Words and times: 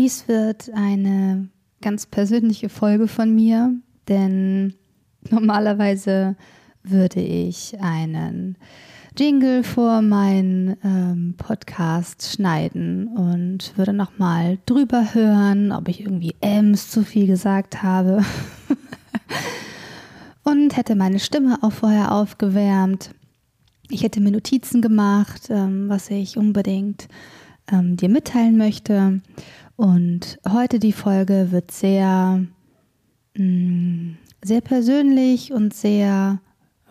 Dies 0.00 0.28
wird 0.28 0.70
eine 0.72 1.50
ganz 1.82 2.06
persönliche 2.06 2.70
Folge 2.70 3.06
von 3.06 3.34
mir, 3.34 3.74
denn 4.08 4.72
normalerweise 5.28 6.36
würde 6.82 7.20
ich 7.20 7.78
einen 7.82 8.56
Jingle 9.14 9.62
vor 9.62 10.00
meinen 10.00 10.78
ähm, 10.82 11.34
Podcast 11.36 12.32
schneiden 12.32 13.08
und 13.08 13.76
würde 13.76 13.92
nochmal 13.92 14.56
drüber 14.64 15.12
hören, 15.12 15.70
ob 15.70 15.86
ich 15.86 16.00
irgendwie 16.00 16.34
Ems 16.40 16.88
zu 16.90 17.04
viel 17.04 17.26
gesagt 17.26 17.82
habe. 17.82 18.24
und 20.44 20.78
hätte 20.78 20.94
meine 20.94 21.18
Stimme 21.18 21.58
auch 21.60 21.72
vorher 21.72 22.12
aufgewärmt. 22.12 23.10
Ich 23.90 24.02
hätte 24.02 24.22
mir 24.22 24.30
Notizen 24.30 24.80
gemacht, 24.80 25.50
ähm, 25.50 25.90
was 25.90 26.08
ich 26.08 26.38
unbedingt 26.38 27.06
ähm, 27.70 27.98
dir 27.98 28.08
mitteilen 28.08 28.56
möchte. 28.56 29.20
Und 29.80 30.38
heute 30.46 30.78
die 30.78 30.92
Folge 30.92 31.52
wird 31.52 31.70
sehr, 31.70 32.44
mm, 33.34 34.10
sehr 34.44 34.60
persönlich 34.60 35.54
und 35.54 35.72
sehr 35.72 36.38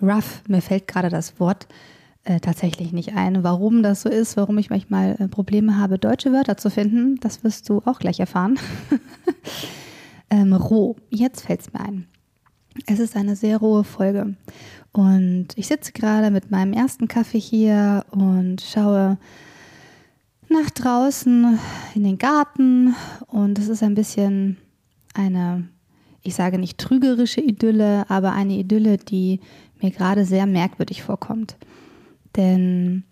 rough. 0.02 0.42
Mir 0.48 0.64
fällt 0.64 0.88
gerade 0.88 1.10
das 1.10 1.40
Wort 1.40 1.68
äh, 2.24 2.40
tatsächlich 2.40 2.92
nicht 2.92 3.16
ein. 3.16 3.44
Warum 3.44 3.84
das 3.84 4.02
so 4.02 4.10
ist, 4.10 4.38
warum 4.38 4.58
ich 4.58 4.72
manchmal 4.72 5.18
äh, 5.20 5.28
Probleme 5.28 5.78
habe, 5.78 6.00
deutsche 6.00 6.34
Wörter 6.34 6.58
zu 6.58 6.72
finden, 6.72 7.20
das 7.20 7.44
wirst 7.44 7.70
du 7.70 7.84
auch 7.86 8.00
gleich 8.00 8.20
erfahren. 8.20 8.58
ähm, 10.32 10.54
roh, 10.54 10.96
jetzt 11.12 11.42
fällt 11.42 11.62
es 11.62 11.72
mir 11.72 11.82
ein. 11.82 12.08
Es 12.88 12.98
ist 12.98 13.16
eine 13.16 13.36
sehr 13.36 13.58
rohe 13.60 13.84
Folge. 13.84 14.36
Und 14.94 15.50
ich 15.56 15.68
sitze 15.68 15.92
gerade 15.92 16.32
mit 16.32 16.50
meinem 16.50 16.74
ersten 16.74 17.08
Kaffee 17.08 17.40
hier 17.40 18.04
und 18.10 18.62
schaue 18.62 19.20
nach 20.50 20.70
draußen 20.70 21.60
in 21.96 22.04
den 22.04 22.18
Garten. 22.18 22.96
Und 23.28 23.60
es 23.60 23.68
ist 23.68 23.84
ein 23.84 23.96
bisschen 23.96 24.58
eine, 25.14 25.68
ich 26.22 26.36
sage 26.36 26.58
nicht 26.58 26.78
trügerische 26.78 27.42
Idylle, 27.42 28.10
aber 28.10 28.34
eine 28.34 28.54
Idylle, 28.54 28.98
die 28.98 29.40
mir 29.82 29.92
gerade 29.92 30.26
sehr 30.26 30.46
merkwürdig 30.46 31.04
vorkommt. 31.04 31.58
Denn 32.36 33.04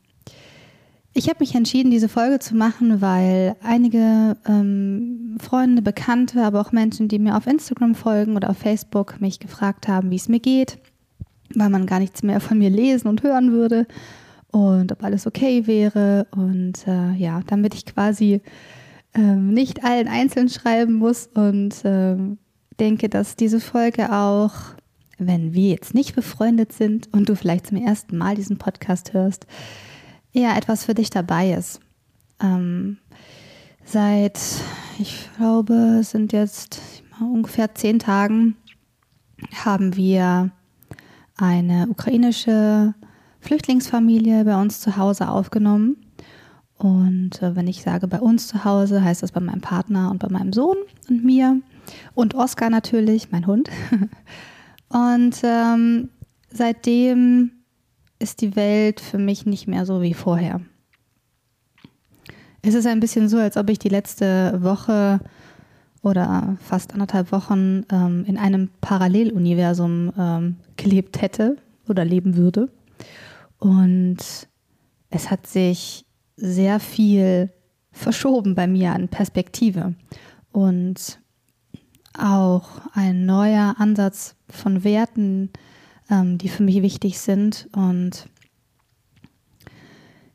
ich 1.13 1.29
habe 1.29 1.39
mich 1.39 1.55
entschieden, 1.55 1.89
diese 1.89 2.09
Folge 2.09 2.39
zu 2.39 2.55
machen, 2.55 3.01
weil 3.01 3.55
einige 3.63 4.37
ähm, 4.45 5.37
Freunde, 5.39 5.81
Bekannte, 5.81 6.43
aber 6.43 6.61
auch 6.61 6.71
Menschen, 6.71 7.07
die 7.07 7.17
mir 7.17 7.35
auf 7.35 7.47
Instagram 7.47 7.95
folgen 7.95 8.35
oder 8.35 8.49
auf 8.49 8.57
Facebook, 8.57 9.19
mich 9.19 9.39
gefragt 9.39 9.87
haben, 9.87 10.11
wie 10.11 10.17
es 10.17 10.29
mir 10.29 10.39
geht, 10.39 10.77
weil 11.55 11.69
man 11.69 11.87
gar 11.87 11.99
nichts 11.99 12.21
mehr 12.21 12.39
von 12.39 12.59
mir 12.59 12.69
lesen 12.69 13.07
und 13.07 13.23
hören 13.23 13.51
würde 13.51 13.87
und 14.57 14.91
ob 14.91 15.03
alles 15.03 15.27
okay 15.27 15.67
wäre. 15.67 16.27
Und 16.31 16.87
äh, 16.87 17.13
ja, 17.13 17.41
damit 17.45 17.75
ich 17.75 17.85
quasi 17.85 18.41
ähm, 19.13 19.53
nicht 19.53 19.83
allen 19.83 20.07
einzeln 20.07 20.49
schreiben 20.49 20.93
muss 20.93 21.27
und 21.33 21.75
ähm, 21.83 22.39
denke, 22.79 23.09
dass 23.09 23.35
diese 23.35 23.59
Folge 23.59 24.11
auch, 24.11 24.53
wenn 25.17 25.53
wir 25.53 25.69
jetzt 25.69 25.93
nicht 25.93 26.15
befreundet 26.15 26.73
sind 26.73 27.11
und 27.13 27.29
du 27.29 27.35
vielleicht 27.35 27.67
zum 27.67 27.77
ersten 27.77 28.17
Mal 28.17 28.35
diesen 28.35 28.57
Podcast 28.57 29.13
hörst, 29.13 29.45
ja 30.31 30.57
etwas 30.57 30.85
für 30.85 30.93
dich 30.93 31.09
dabei 31.09 31.53
ist. 31.53 31.79
Ähm, 32.41 32.97
seit, 33.83 34.39
ich 34.99 35.29
glaube, 35.37 35.99
es 36.01 36.11
sind 36.11 36.33
jetzt 36.33 36.81
ungefähr 37.19 37.73
zehn 37.73 37.99
Tagen, 37.99 38.55
haben 39.63 39.95
wir 39.95 40.51
eine 41.37 41.87
ukrainische 41.89 42.95
Flüchtlingsfamilie 43.47 44.43
bei 44.43 44.59
uns 44.61 44.81
zu 44.81 44.97
Hause 44.97 45.29
aufgenommen. 45.29 45.95
Und 46.77 47.41
äh, 47.41 47.55
wenn 47.55 47.67
ich 47.67 47.81
sage 47.81 48.05
bei 48.09 48.19
uns 48.19 48.49
zu 48.49 48.65
Hause, 48.65 49.01
heißt 49.01 49.23
das 49.23 49.31
bei 49.31 49.39
meinem 49.39 49.61
Partner 49.61 50.11
und 50.11 50.19
bei 50.19 50.27
meinem 50.27 50.51
Sohn 50.51 50.75
und 51.07 51.23
mir 51.23 51.61
und 52.13 52.35
Oskar 52.35 52.69
natürlich, 52.69 53.31
mein 53.31 53.47
Hund. 53.47 53.69
und 54.89 55.37
ähm, 55.43 56.09
seitdem 56.51 57.51
ist 58.19 58.41
die 58.41 58.57
Welt 58.57 58.99
für 58.99 59.17
mich 59.17 59.45
nicht 59.45 59.65
mehr 59.65 59.85
so 59.85 60.01
wie 60.01 60.13
vorher. 60.13 60.59
Es 62.61 62.73
ist 62.73 62.85
ein 62.85 62.99
bisschen 62.99 63.29
so, 63.29 63.37
als 63.37 63.55
ob 63.55 63.69
ich 63.69 63.79
die 63.79 63.87
letzte 63.87 64.61
Woche 64.61 65.21
oder 66.01 66.57
fast 66.59 66.91
anderthalb 66.91 67.31
Wochen 67.31 67.85
ähm, 67.93 68.25
in 68.27 68.37
einem 68.37 68.71
Paralleluniversum 68.81 70.11
ähm, 70.17 70.55
gelebt 70.75 71.21
hätte 71.21 71.55
oder 71.87 72.03
leben 72.03 72.35
würde. 72.35 72.69
Und 73.59 74.17
es 75.09 75.31
hat 75.31 75.47
sich 75.47 76.05
sehr 76.35 76.79
viel 76.79 77.51
verschoben 77.91 78.55
bei 78.55 78.67
mir 78.67 78.93
an 78.93 79.07
Perspektive 79.07 79.95
und 80.51 81.19
auch 82.17 82.67
ein 82.93 83.25
neuer 83.25 83.75
Ansatz 83.77 84.35
von 84.49 84.83
Werten, 84.83 85.51
ähm, 86.09 86.37
die 86.37 86.49
für 86.49 86.63
mich 86.63 86.81
wichtig 86.81 87.19
sind. 87.19 87.69
Und 87.75 88.27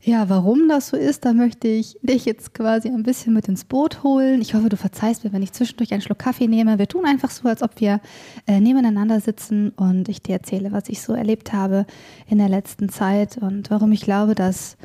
ja, 0.05 0.27
warum 0.27 0.67
das 0.67 0.89
so 0.89 0.97
ist, 0.97 1.23
da 1.23 1.31
möchte 1.31 1.69
ich 1.69 1.97
dich 2.01 2.25
jetzt 2.25 2.53
quasi 2.53 2.89
ein 2.89 3.03
bisschen 3.03 3.33
mit 3.33 3.47
ins 3.47 3.63
Boot 3.63 4.03
holen. 4.03 4.41
Ich 4.41 4.53
hoffe, 4.53 4.67
du 4.67 4.75
verzeihst 4.75 5.23
mir, 5.23 5.31
wenn 5.31 5.41
ich 5.41 5.53
zwischendurch 5.53 5.93
einen 5.93 6.01
Schluck 6.01 6.19
Kaffee 6.19 6.47
nehme. 6.47 6.77
Wir 6.77 6.89
tun 6.89 7.05
einfach 7.05 7.31
so, 7.31 7.47
als 7.47 7.63
ob 7.63 7.79
wir 7.79 8.01
äh, 8.45 8.59
nebeneinander 8.59 9.21
sitzen 9.21 9.69
und 9.69 10.09
ich 10.09 10.21
dir 10.21 10.33
erzähle, 10.33 10.73
was 10.73 10.89
ich 10.89 11.01
so 11.01 11.13
erlebt 11.13 11.53
habe 11.53 11.85
in 12.27 12.37
der 12.37 12.49
letzten 12.49 12.89
Zeit 12.89 13.37
und 13.37 13.71
warum 13.71 13.93
ich 13.93 14.01
glaube, 14.01 14.35
dass 14.35 14.75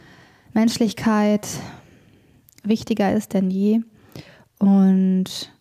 Menschlichkeit 0.54 1.48
wichtiger 2.62 3.12
ist 3.12 3.34
denn 3.34 3.50
je. 3.50 3.80
Und 4.60 5.52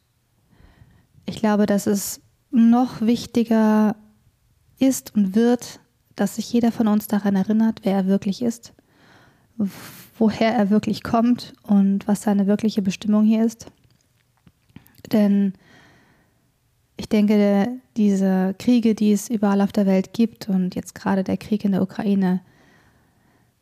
ich 1.25 1.37
glaube, 1.39 1.65
dass 1.65 1.87
es 1.87 2.21
noch 2.51 3.01
wichtiger 3.01 3.95
ist 4.77 5.15
und 5.15 5.33
wird, 5.33 5.79
dass 6.15 6.35
sich 6.35 6.53
jeder 6.53 6.71
von 6.71 6.87
uns 6.87 7.07
daran 7.07 7.35
erinnert, 7.35 7.79
wer 7.81 7.95
er 7.95 8.05
wirklich 8.05 8.43
ist, 8.43 8.73
woher 10.17 10.53
er 10.53 10.69
wirklich 10.69 11.03
kommt 11.03 11.53
und 11.63 12.07
was 12.07 12.23
seine 12.23 12.47
wirkliche 12.47 12.81
Bestimmung 12.81 13.25
hier 13.25 13.45
ist. 13.45 13.67
Denn 15.11 15.53
ich 16.97 17.07
denke, 17.07 17.79
diese 17.95 18.55
Kriege, 18.57 18.95
die 18.95 19.11
es 19.11 19.29
überall 19.29 19.61
auf 19.61 19.71
der 19.71 19.85
Welt 19.85 20.13
gibt 20.13 20.49
und 20.49 20.75
jetzt 20.75 20.95
gerade 20.95 21.23
der 21.23 21.37
Krieg 21.37 21.63
in 21.63 21.71
der 21.71 21.81
Ukraine, 21.81 22.41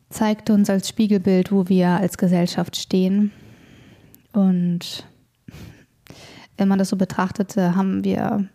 zeigt 0.10 0.50
uns 0.50 0.70
als 0.70 0.88
Spiegelbild, 0.88 1.52
wo 1.52 1.68
wir 1.68 1.90
als 1.90 2.18
Gesellschaft 2.18 2.78
stehen. 2.78 3.32
Und 4.32 5.06
wenn 6.58 6.68
man 6.68 6.80
das 6.80 6.90
so 6.90 6.96
betrachtet, 6.96 7.58
haben 7.58 8.04
wir 8.04 8.48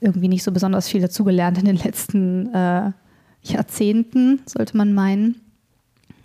irgendwie 0.00 0.28
nicht 0.28 0.42
so 0.42 0.52
besonders 0.52 0.88
viel 0.88 1.02
dazugelernt 1.02 1.58
in 1.58 1.64
den 1.64 1.76
letzten 1.76 2.52
äh, 2.54 2.92
Jahrzehnten, 3.42 4.40
sollte 4.46 4.76
man 4.76 4.94
meinen. 4.94 5.40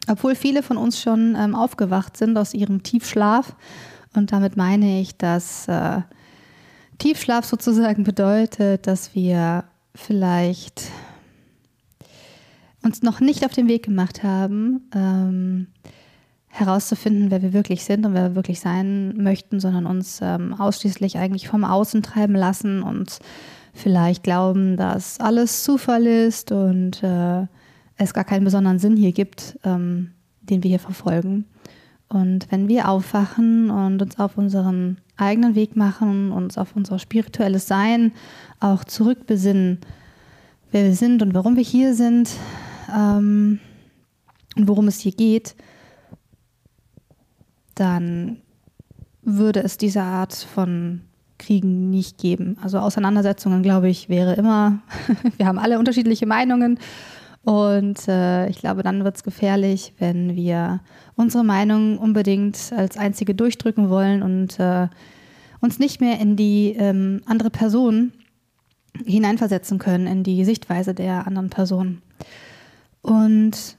Obwohl 0.08 0.36
viele 0.36 0.64
von 0.64 0.78
uns 0.78 1.02
schon 1.02 1.36
ähm, 1.40 1.56
aufgewacht 1.56 2.18
sind 2.18 2.38
aus 2.38 2.54
ihrem 2.54 2.84
Tiefschlaf. 2.84 3.56
Und 4.16 4.32
damit 4.32 4.58
meine 4.58 5.00
ich, 5.00 5.18
dass 5.18 5.68
äh, 5.68 6.02
Tiefschlaf 6.98 7.46
sozusagen 7.46 8.04
bedeutet, 8.06 8.88
dass 8.88 9.16
wir 9.16 9.64
vielleicht 9.96 10.84
uns 12.84 13.02
noch 13.02 13.20
nicht 13.20 13.46
auf 13.46 13.54
den 13.54 13.68
Weg 13.68 13.84
gemacht 13.84 14.24
haben, 14.24 14.90
ähm, 14.94 15.68
herauszufinden, 16.48 17.32
wer 17.32 17.42
wir 17.42 17.54
wirklich 17.54 17.84
sind 17.84 18.06
und 18.06 18.14
wer 18.14 18.30
wir 18.30 18.36
wirklich 18.36 18.60
sein 18.60 19.16
möchten, 19.18 19.60
sondern 19.60 19.86
uns 19.86 20.20
ähm, 20.22 20.54
ausschließlich 20.54 21.18
eigentlich 21.18 21.48
vom 21.48 21.64
Außen 21.64 22.04
treiben 22.04 22.36
lassen 22.36 22.84
und 22.84 23.20
vielleicht 23.74 24.24
glauben, 24.24 24.78
dass 24.78 25.20
alles 25.20 25.64
Zufall 25.64 26.06
ist 26.06 26.52
und 26.52 27.02
äh, 27.02 27.48
es 27.98 28.14
gar 28.14 28.24
keinen 28.24 28.44
besonderen 28.44 28.80
Sinn 28.80 28.98
hier 28.98 29.12
gibt, 29.12 29.60
ähm, 29.64 30.12
den 30.42 30.64
wir 30.64 30.70
hier 30.70 30.80
verfolgen. 30.80 31.46
Und 32.10 32.52
wenn 32.52 32.68
wir 32.68 32.90
aufwachen 32.90 33.72
und 33.72 34.02
uns 34.02 34.20
auf 34.20 34.38
unseren 34.38 34.98
eigenen 35.18 35.56
Weg 35.56 35.76
machen, 35.76 36.32
uns 36.32 36.58
auf 36.58 36.76
unser 36.76 37.00
spirituelles 37.00 37.68
Sein 37.68 38.12
auch 38.60 38.84
zurückbesinnen, 38.84 39.80
wer 40.72 40.84
wir 40.86 40.96
sind 40.96 41.22
und 41.22 41.34
warum 41.34 41.56
wir 41.56 41.64
hier 41.64 41.96
sind 41.96 42.30
ähm, 42.94 43.60
und 44.56 44.68
worum 44.68 44.88
es 44.88 45.00
hier 45.00 45.12
geht, 45.12 45.56
dann 47.76 48.38
würde 49.24 49.64
es 49.64 49.78
diese 49.78 50.02
Art 50.02 50.34
von 50.34 51.02
Kriegen 51.40 51.90
nicht 51.90 52.18
geben. 52.18 52.58
Also 52.62 52.80
Auseinandersetzungen, 52.80 53.64
glaube 53.64 53.90
ich, 53.90 54.08
wäre 54.10 54.34
immer, 54.36 54.80
wir 55.38 55.46
haben 55.46 55.60
alle 55.60 55.80
unterschiedliche 55.80 56.26
Meinungen 56.26 56.80
und 57.44 58.08
äh, 58.08 58.48
ich 58.50 58.60
glaube, 58.60 58.84
dann 58.84 59.04
wird 59.04 59.18
es 59.18 59.24
gefährlich, 59.24 59.94
wenn 60.00 60.36
wir 60.36 60.80
unsere 61.16 61.44
Meinung 61.44 61.98
unbedingt 61.98 62.72
als 62.76 62.98
einzige 62.98 63.36
durchdrücken 63.36 63.90
wollen 63.90 64.24
und 64.24 64.60
äh, 64.60 64.88
uns 65.60 65.78
nicht 65.78 66.00
mehr 66.00 66.20
in 66.20 66.38
die 66.38 66.76
ähm, 66.78 67.22
andere 67.26 67.50
Person 67.50 68.14
hineinversetzen 69.06 69.78
können, 69.78 70.08
in 70.08 70.24
die 70.24 70.46
Sichtweise 70.46 70.94
der 70.94 71.28
anderen 71.28 71.50
Person. 71.50 72.02
Und 73.02 73.78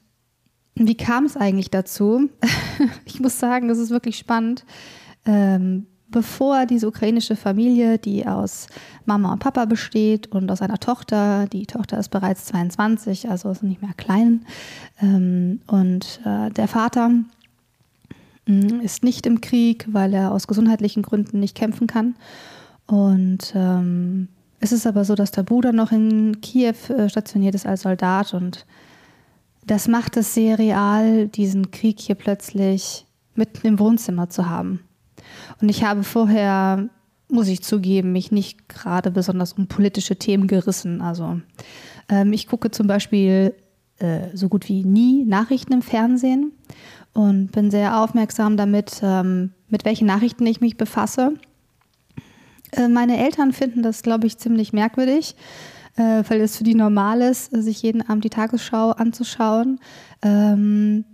wie 0.75 0.97
kam 0.97 1.25
es 1.25 1.37
eigentlich 1.37 1.71
dazu? 1.71 2.29
ich 3.07 3.21
muss 3.21 3.39
sagen, 3.39 3.69
das 3.69 3.79
ist 3.79 3.91
wirklich 3.91 4.19
spannend. 4.19 4.67
ähm, 5.25 5.87
bevor 6.09 6.67
diese 6.67 6.89
ukrainische 6.89 7.37
Familie, 7.37 7.99
die 7.99 8.27
aus 8.27 8.69
Mama 9.05 9.33
und 9.33 9.39
Papa 9.41 9.65
besteht 9.65 10.29
und 10.29 10.51
aus 10.51 10.63
einer 10.63 10.79
Tochter, 10.79 11.47
die 11.47 11.67
Tochter 11.67 11.99
ist 11.99 12.11
bereits 12.11 12.47
22, 12.47 13.31
also 13.31 13.51
ist 13.51 13.63
nicht 13.63 13.83
mehr 13.83 13.95
klein, 13.97 14.45
ähm, 15.01 15.61
und 15.67 16.21
äh, 16.25 16.51
der 16.51 16.69
Vater 16.69 17.11
mm, 18.47 18.81
ist 18.83 19.03
nicht 19.03 19.27
im 19.27 19.41
Krieg, 19.41 19.87
weil 19.91 20.15
er 20.15 20.33
aus 20.33 20.47
gesundheitlichen 20.47 21.03
Gründen 21.03 21.41
nicht 21.41 21.57
kämpfen 21.57 21.87
kann. 21.87 22.15
Und 22.87 23.53
ähm, 23.57 24.29
es 24.61 24.73
ist 24.73 24.87
aber 24.87 25.05
so, 25.05 25.15
dass 25.15 25.31
der 25.31 25.43
Bruder 25.43 25.73
noch 25.73 25.91
in 25.91 26.41
Kiew 26.41 26.75
äh, 26.91 27.09
stationiert 27.09 27.55
ist 27.55 27.67
als 27.67 27.83
Soldat 27.83 28.35
und 28.35 28.67
das 29.67 29.89
macht 29.89 30.17
es 30.17 30.35
sehr 30.35 30.59
real, 30.59 31.29
diesen 31.29 31.71
Krieg 31.71 31.99
hier 31.99 32.15
plötzlich 32.15 33.07
mitten 33.35 33.67
im 33.67 33.79
Wohnzimmer 33.79 34.29
zu 34.29 34.49
haben. 34.49 34.81
Und 35.61 35.69
ich 35.69 35.85
habe 35.85 36.03
vorher, 36.03 36.89
muss 37.29 37.49
ich 37.49 37.63
zugeben, 37.63 38.13
mich 38.13 38.33
nicht 38.33 38.69
gerade 38.69 39.11
besonders 39.11 39.55
um 39.55 39.67
politische 39.67 40.17
Themen 40.17 40.47
gerissen. 40.47 41.01
Also 41.01 41.41
ähm, 42.09 42.33
ich 42.33 42.47
gucke 42.47 42.71
zum 42.71 42.87
Beispiel 42.87 43.55
äh, 43.99 44.29
so 44.35 44.49
gut 44.49 44.69
wie 44.69 44.85
nie 44.85 45.25
Nachrichten 45.25 45.73
im 45.73 45.83
Fernsehen 45.83 46.53
und 47.13 47.53
bin 47.53 47.71
sehr 47.71 47.99
aufmerksam 48.01 48.57
damit, 48.57 49.01
ähm, 49.03 49.53
mit 49.69 49.85
welchen 49.85 50.07
Nachrichten 50.07 50.47
ich 50.47 50.61
mich 50.61 50.77
befasse. 50.77 51.35
Äh, 52.73 52.89
meine 52.89 53.19
Eltern 53.19 53.53
finden 53.53 53.83
das, 53.83 54.03
glaube 54.03 54.27
ich, 54.27 54.39
ziemlich 54.39 54.73
merkwürdig, 54.73 55.37
äh, 55.97 56.25
weil 56.29 56.41
es 56.41 56.57
für 56.57 56.65
die 56.65 56.75
normal 56.75 57.21
ist, 57.21 57.51
sich 57.53 57.83
jeden 57.83 58.03
Abend 58.03 58.25
die 58.25 58.31
Tagesschau 58.31 58.91
anzuschauen. 58.91 59.79
Ähm, 60.23 61.05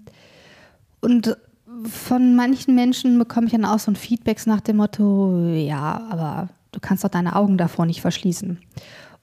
und 1.00 1.36
von 1.84 2.34
manchen 2.34 2.74
Menschen 2.74 3.18
bekomme 3.18 3.46
ich 3.46 3.52
dann 3.52 3.64
auch 3.64 3.78
so 3.78 3.90
ein 3.90 3.96
Feedback 3.96 4.46
nach 4.46 4.60
dem 4.60 4.76
Motto, 4.76 5.52
ja, 5.54 6.06
aber 6.10 6.48
du 6.72 6.80
kannst 6.80 7.04
doch 7.04 7.08
deine 7.08 7.36
Augen 7.36 7.58
davor 7.58 7.86
nicht 7.86 8.00
verschließen. 8.00 8.58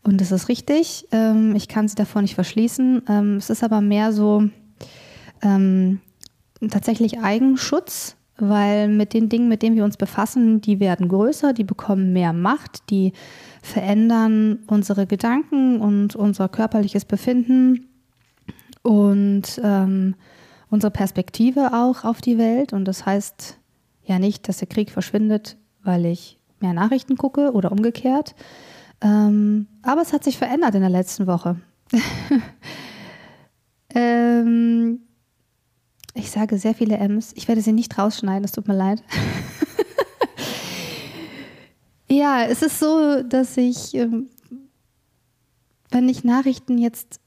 Und 0.03 0.21
das 0.21 0.31
ist 0.31 0.47
richtig, 0.47 1.07
ähm, 1.11 1.55
ich 1.55 1.67
kann 1.67 1.87
sie 1.87 1.95
davor 1.95 2.21
nicht 2.21 2.35
verschließen. 2.35 3.03
Ähm, 3.09 3.37
es 3.37 3.49
ist 3.49 3.63
aber 3.63 3.81
mehr 3.81 4.13
so 4.13 4.43
ähm, 5.41 5.99
tatsächlich 6.69 7.19
Eigenschutz, 7.19 8.15
weil 8.37 8.87
mit 8.87 9.13
den 9.13 9.29
Dingen, 9.29 9.49
mit 9.49 9.61
denen 9.61 9.75
wir 9.75 9.83
uns 9.83 9.97
befassen, 9.97 10.61
die 10.61 10.79
werden 10.79 11.09
größer, 11.09 11.53
die 11.53 11.63
bekommen 11.63 12.13
mehr 12.13 12.33
Macht, 12.33 12.89
die 12.89 13.13
verändern 13.61 14.59
unsere 14.67 15.07
Gedanken 15.07 15.81
und 15.81 16.15
unser 16.15 16.47
körperliches 16.47 17.05
Befinden. 17.05 17.89
Und 18.83 19.59
ähm, 19.63 20.15
unsere 20.69 20.91
Perspektive 20.91 21.73
auch 21.73 22.03
auf 22.03 22.21
die 22.21 22.37
Welt. 22.37 22.73
Und 22.73 22.85
das 22.85 23.05
heißt 23.05 23.57
ja 24.03 24.19
nicht, 24.19 24.47
dass 24.47 24.57
der 24.57 24.67
Krieg 24.67 24.91
verschwindet, 24.91 25.57
weil 25.83 26.05
ich 26.05 26.39
mehr 26.59 26.73
Nachrichten 26.73 27.17
gucke 27.17 27.51
oder 27.51 27.71
umgekehrt. 27.71 28.35
Ähm, 29.01 29.67
aber 29.83 30.01
es 30.01 30.13
hat 30.13 30.23
sich 30.23 30.37
verändert 30.37 30.75
in 30.75 30.81
der 30.81 30.89
letzten 30.89 31.27
Woche. 31.27 31.57
ähm, 33.93 35.01
ich 36.13 36.31
sage 36.31 36.57
sehr 36.57 36.73
viele 36.73 36.97
M's. 36.97 37.31
Ich 37.35 37.47
werde 37.47 37.61
sie 37.61 37.73
nicht 37.73 37.97
rausschneiden, 37.97 38.43
es 38.43 38.51
tut 38.51 38.67
mir 38.67 38.75
leid. 38.75 39.03
ja, 42.09 42.43
es 42.43 42.63
ist 42.63 42.79
so, 42.79 43.21
dass 43.21 43.55
ich, 43.55 43.93
ähm, 43.93 44.29
wenn 45.91 46.09
ich 46.09 46.23
Nachrichten 46.23 46.79
jetzt 46.79 47.19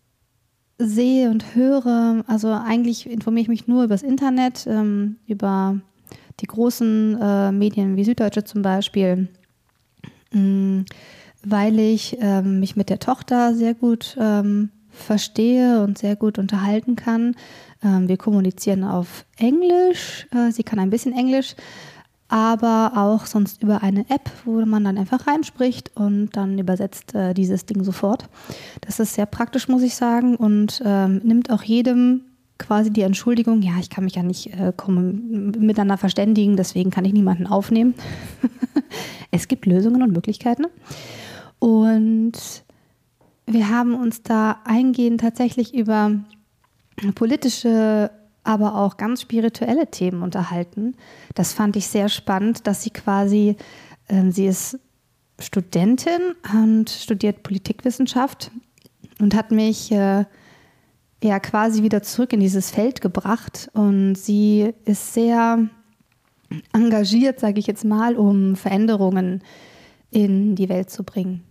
sehe 0.81 1.31
und 1.31 1.55
höre, 1.55 2.25
also 2.27 2.49
eigentlich 2.49 3.09
informiere 3.09 3.43
ich 3.43 3.49
mich 3.49 3.69
nur 3.69 3.85
über 3.85 3.95
das 3.95 4.03
Internet, 4.03 4.67
ähm, 4.67 5.17
über 5.27 5.79
die 6.41 6.47
großen 6.47 7.19
äh, 7.21 7.53
Medien 7.53 7.97
wie 7.97 8.05
Süddeutsche 8.05 8.45
zum 8.45 8.63
Beispiel, 8.63 9.29
mh, 10.33 10.41
mm, 10.41 10.85
weil 11.45 11.79
ich 11.79 12.17
ähm, 12.21 12.61
mich 12.61 12.77
mit 12.77 12.91
der 12.91 12.99
Tochter 12.99 13.55
sehr 13.55 13.75
gut 13.75 14.17
ähm, 14.21 14.71
verstehe 14.91 15.83
und 15.83 15.99
sehr 15.99 16.17
gut 16.17 16.39
unterhalten 16.39 16.97
kann. 16.97 17.35
Ähm, 17.83 18.09
wir 18.09 18.17
kommunizieren 18.17 18.85
auf 18.85 19.25
Englisch, 19.39 20.27
äh, 20.35 20.51
sie 20.51 20.63
kann 20.63 20.79
ein 20.79 20.91
bisschen 20.91 21.13
Englisch, 21.13 21.55
aber 22.31 22.93
auch 22.95 23.27
sonst 23.27 23.63
über 23.63 23.83
eine 23.83 24.09
App, 24.09 24.31
wo 24.45 24.65
man 24.65 24.85
dann 24.85 24.97
einfach 24.97 25.27
reinspricht 25.27 25.91
und 25.97 26.31
dann 26.37 26.59
übersetzt 26.59 27.15
äh, 27.15 27.35
dieses 27.35 27.67
Ding 27.67 27.83
sofort. 27.83 28.29
Das 28.81 29.01
ist 29.01 29.15
sehr 29.15 29.27
praktisch, 29.27 29.67
muss 29.67 29.83
ich 29.83 29.97
sagen, 29.97 30.37
und 30.37 30.81
ähm, 30.85 31.21
nimmt 31.25 31.51
auch 31.51 31.63
jedem 31.63 32.23
quasi 32.57 32.93
die 32.93 33.03
Entschuldigung, 33.03 33.63
ja, 33.63 33.73
ich 33.81 33.91
kann 33.91 34.05
mich 34.05 34.15
ja 34.15 34.23
nicht 34.23 34.53
äh, 34.55 34.73
miteinander 34.87 35.97
verständigen, 35.97 36.57
deswegen 36.57 36.91
kann 36.91 37.05
ich 37.05 37.13
niemanden 37.13 37.47
aufnehmen. 37.47 37.95
es 39.33 39.49
gibt 39.49 39.67
Lösungen 39.67 40.03
und 40.03 40.13
Möglichkeiten. 40.13 40.67
Und 41.59 42.33
wir 43.47 43.69
haben 43.71 43.95
uns 43.95 44.23
da 44.23 44.61
eingehend 44.65 45.21
tatsächlich 45.23 45.75
über 45.75 46.13
politische 47.15 48.11
aber 48.45 48.77
auch 48.77 48.97
ganz 48.97 49.23
spirituelle 49.23 49.91
Themen 49.91 50.23
unterhalten. 50.23 50.97
Das 51.35 51.53
fand 51.53 51.77
ich 51.77 51.87
sehr 51.87 52.09
spannend, 52.09 52.67
dass 52.67 52.83
sie 52.83 52.91
quasi, 52.91 53.57
ähm, 54.09 54.33
sie 54.33 54.47
ist 54.47 54.79
Studentin 55.39 56.35
und 56.53 56.91
studiert 56.91 57.43
Politikwissenschaft 57.43 58.51
und 59.21 59.35
hat 59.35 59.51
mich 59.51 59.91
äh, 59.93 60.25
ja 61.23 61.41
quasi 61.41 61.83
wieder 61.83 62.03
zurück 62.03 62.33
in 62.33 62.41
dieses 62.41 62.71
Feld 62.71 63.01
gebracht. 63.01 63.71
Und 63.75 64.15
sie 64.15 64.73
ist 64.85 65.15
sehr 65.15 65.69
engagiert, 66.73 67.41
sage 67.41 67.61
ich 67.61 67.67
jetzt 67.67 67.85
mal, 67.85 68.17
um 68.17 68.57
Veränderungen 68.57 69.43
in 70.11 70.57
die 70.57 70.69
Welt 70.69 70.91
zu 70.91 71.05
bringen. 71.05 71.45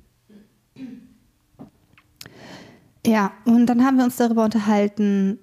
Ja, 3.05 3.31
und 3.45 3.67
dann 3.67 3.85
haben 3.85 3.97
wir 3.97 4.03
uns 4.03 4.17
darüber 4.17 4.43
unterhalten, 4.43 5.39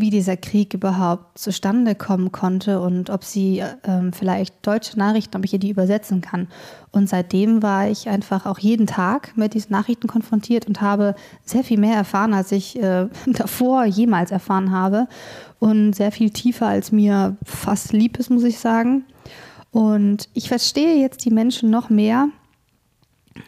wie 0.00 0.10
dieser 0.10 0.36
Krieg 0.36 0.74
überhaupt 0.74 1.38
zustande 1.38 1.94
kommen 1.94 2.32
konnte 2.32 2.80
und 2.80 3.10
ob 3.10 3.24
sie 3.24 3.62
ähm, 3.84 4.12
vielleicht 4.12 4.66
deutsche 4.66 4.98
Nachrichten, 4.98 5.36
ob 5.36 5.44
ich 5.44 5.52
ihr 5.52 5.58
die 5.58 5.70
übersetzen 5.70 6.20
kann. 6.20 6.48
Und 6.90 7.08
seitdem 7.08 7.62
war 7.62 7.88
ich 7.88 8.08
einfach 8.08 8.46
auch 8.46 8.58
jeden 8.58 8.86
Tag 8.86 9.36
mit 9.36 9.54
diesen 9.54 9.72
Nachrichten 9.72 10.08
konfrontiert 10.08 10.66
und 10.66 10.80
habe 10.80 11.14
sehr 11.44 11.64
viel 11.64 11.78
mehr 11.78 11.96
erfahren, 11.96 12.34
als 12.34 12.52
ich 12.52 12.80
äh, 12.82 13.08
davor 13.26 13.84
jemals 13.84 14.30
erfahren 14.30 14.70
habe. 14.70 15.08
Und 15.58 15.94
sehr 15.94 16.10
viel 16.10 16.30
tiefer, 16.30 16.66
als 16.66 16.90
mir 16.90 17.36
fast 17.44 17.92
lieb 17.92 18.18
ist, 18.18 18.30
muss 18.30 18.42
ich 18.42 18.58
sagen. 18.58 19.04
Und 19.70 20.28
ich 20.34 20.48
verstehe 20.48 21.00
jetzt 21.00 21.24
die 21.24 21.30
Menschen 21.30 21.70
noch 21.70 21.88
mehr, 21.88 22.28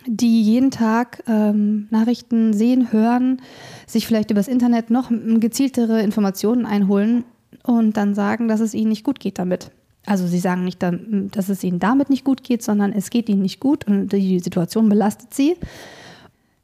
die 0.07 0.43
jeden 0.43 0.71
Tag 0.71 1.23
ähm, 1.27 1.89
Nachrichten 1.91 2.53
sehen, 2.53 2.93
hören, 2.93 3.41
sich 3.87 4.07
vielleicht 4.07 4.31
übers 4.31 4.49
Internet 4.49 4.91
noch 4.91 5.11
gezieltere 5.11 6.03
Informationen 6.03 6.67
einholen 6.67 7.25
und 7.63 7.97
dann 7.97 8.15
sagen, 8.15 8.49
dass 8.49 8.61
es 8.61 8.75
ihnen 8.75 8.91
nicht 8.91 9.05
gut 9.05 9.21
geht 9.21 9.39
damit. 9.39 9.71
Also 10.07 10.27
sie 10.27 10.39
sagen 10.39 10.65
nicht, 10.65 10.83
dass 10.83 11.49
es 11.49 11.65
ihnen 11.65 11.79
damit 11.79 12.11
nicht 12.11 12.25
gut 12.25 12.45
geht, 12.45 12.63
sondern 12.63 12.93
es 12.93 13.09
geht 13.09 13.29
ihnen 13.29 13.43
nicht 13.43 13.61
gut 13.61 13.87
und 13.87 14.09
die 14.09 14.39
Situation 14.39 14.89
belastet 14.89 15.33
sie. 15.33 15.57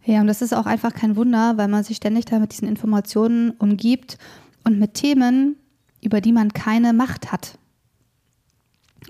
Ja, 0.05 0.21
und 0.21 0.27
das 0.27 0.43
ist 0.43 0.55
auch 0.55 0.67
einfach 0.67 0.93
kein 0.93 1.17
Wunder, 1.17 1.57
weil 1.57 1.69
man 1.69 1.85
sich 1.85 1.99
ständig 1.99 2.27
da 2.27 2.39
mit 2.39 2.53
diesen 2.53 2.69
Informationen 2.69 3.53
umgibt 3.53 4.19
und 4.65 4.79
mit 4.79 4.95
Themen, 4.95 5.57
über 6.03 6.21
die 6.21 6.33
man 6.33 6.53
keine 6.53 6.93
Macht 6.93 7.33
hat. 7.33 7.59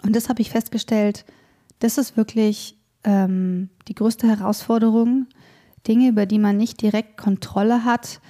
Und 0.03 0.15
das 0.15 0.29
habe 0.29 0.43
ich 0.43 0.51
festgestellt, 0.51 1.25
das 1.81 1.99
ist 1.99 2.17
wirklich 2.17 2.77
ähm, 3.05 3.71
die 3.89 3.95
größte 3.95 4.29
Herausforderung, 4.29 5.27
Dinge, 5.87 6.09
über 6.09 6.27
die 6.27 6.39
man 6.39 6.57
nicht 6.57 6.83
direkt 6.83 7.17
Kontrolle 7.17 7.85
hat, 7.85 8.21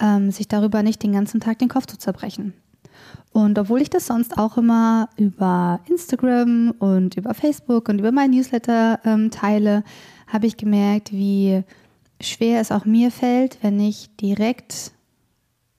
ähm, 0.00 0.30
sich 0.30 0.48
darüber 0.48 0.82
nicht 0.82 1.02
den 1.02 1.12
ganzen 1.12 1.40
Tag 1.40 1.58
den 1.58 1.68
Kopf 1.68 1.86
zu 1.86 1.98
zerbrechen. 1.98 2.54
Und 3.32 3.58
obwohl 3.58 3.82
ich 3.82 3.90
das 3.90 4.06
sonst 4.06 4.38
auch 4.38 4.56
immer 4.56 5.08
über 5.16 5.80
Instagram 5.88 6.72
und 6.78 7.16
über 7.16 7.34
Facebook 7.34 7.88
und 7.88 7.98
über 7.98 8.12
mein 8.12 8.30
Newsletter 8.30 9.00
ähm, 9.04 9.30
teile, 9.30 9.82
habe 10.28 10.46
ich 10.46 10.56
gemerkt, 10.56 11.12
wie 11.12 11.62
schwer 12.20 12.60
es 12.60 12.70
auch 12.70 12.84
mir 12.84 13.10
fällt, 13.10 13.58
wenn 13.62 13.80
ich 13.80 14.14
direkt 14.16 14.92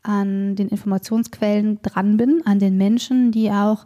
an 0.03 0.55
den 0.55 0.69
Informationsquellen 0.69 1.81
dran 1.81 2.17
bin, 2.17 2.41
an 2.45 2.59
den 2.59 2.77
Menschen, 2.77 3.31
die 3.31 3.49
auch 3.49 3.85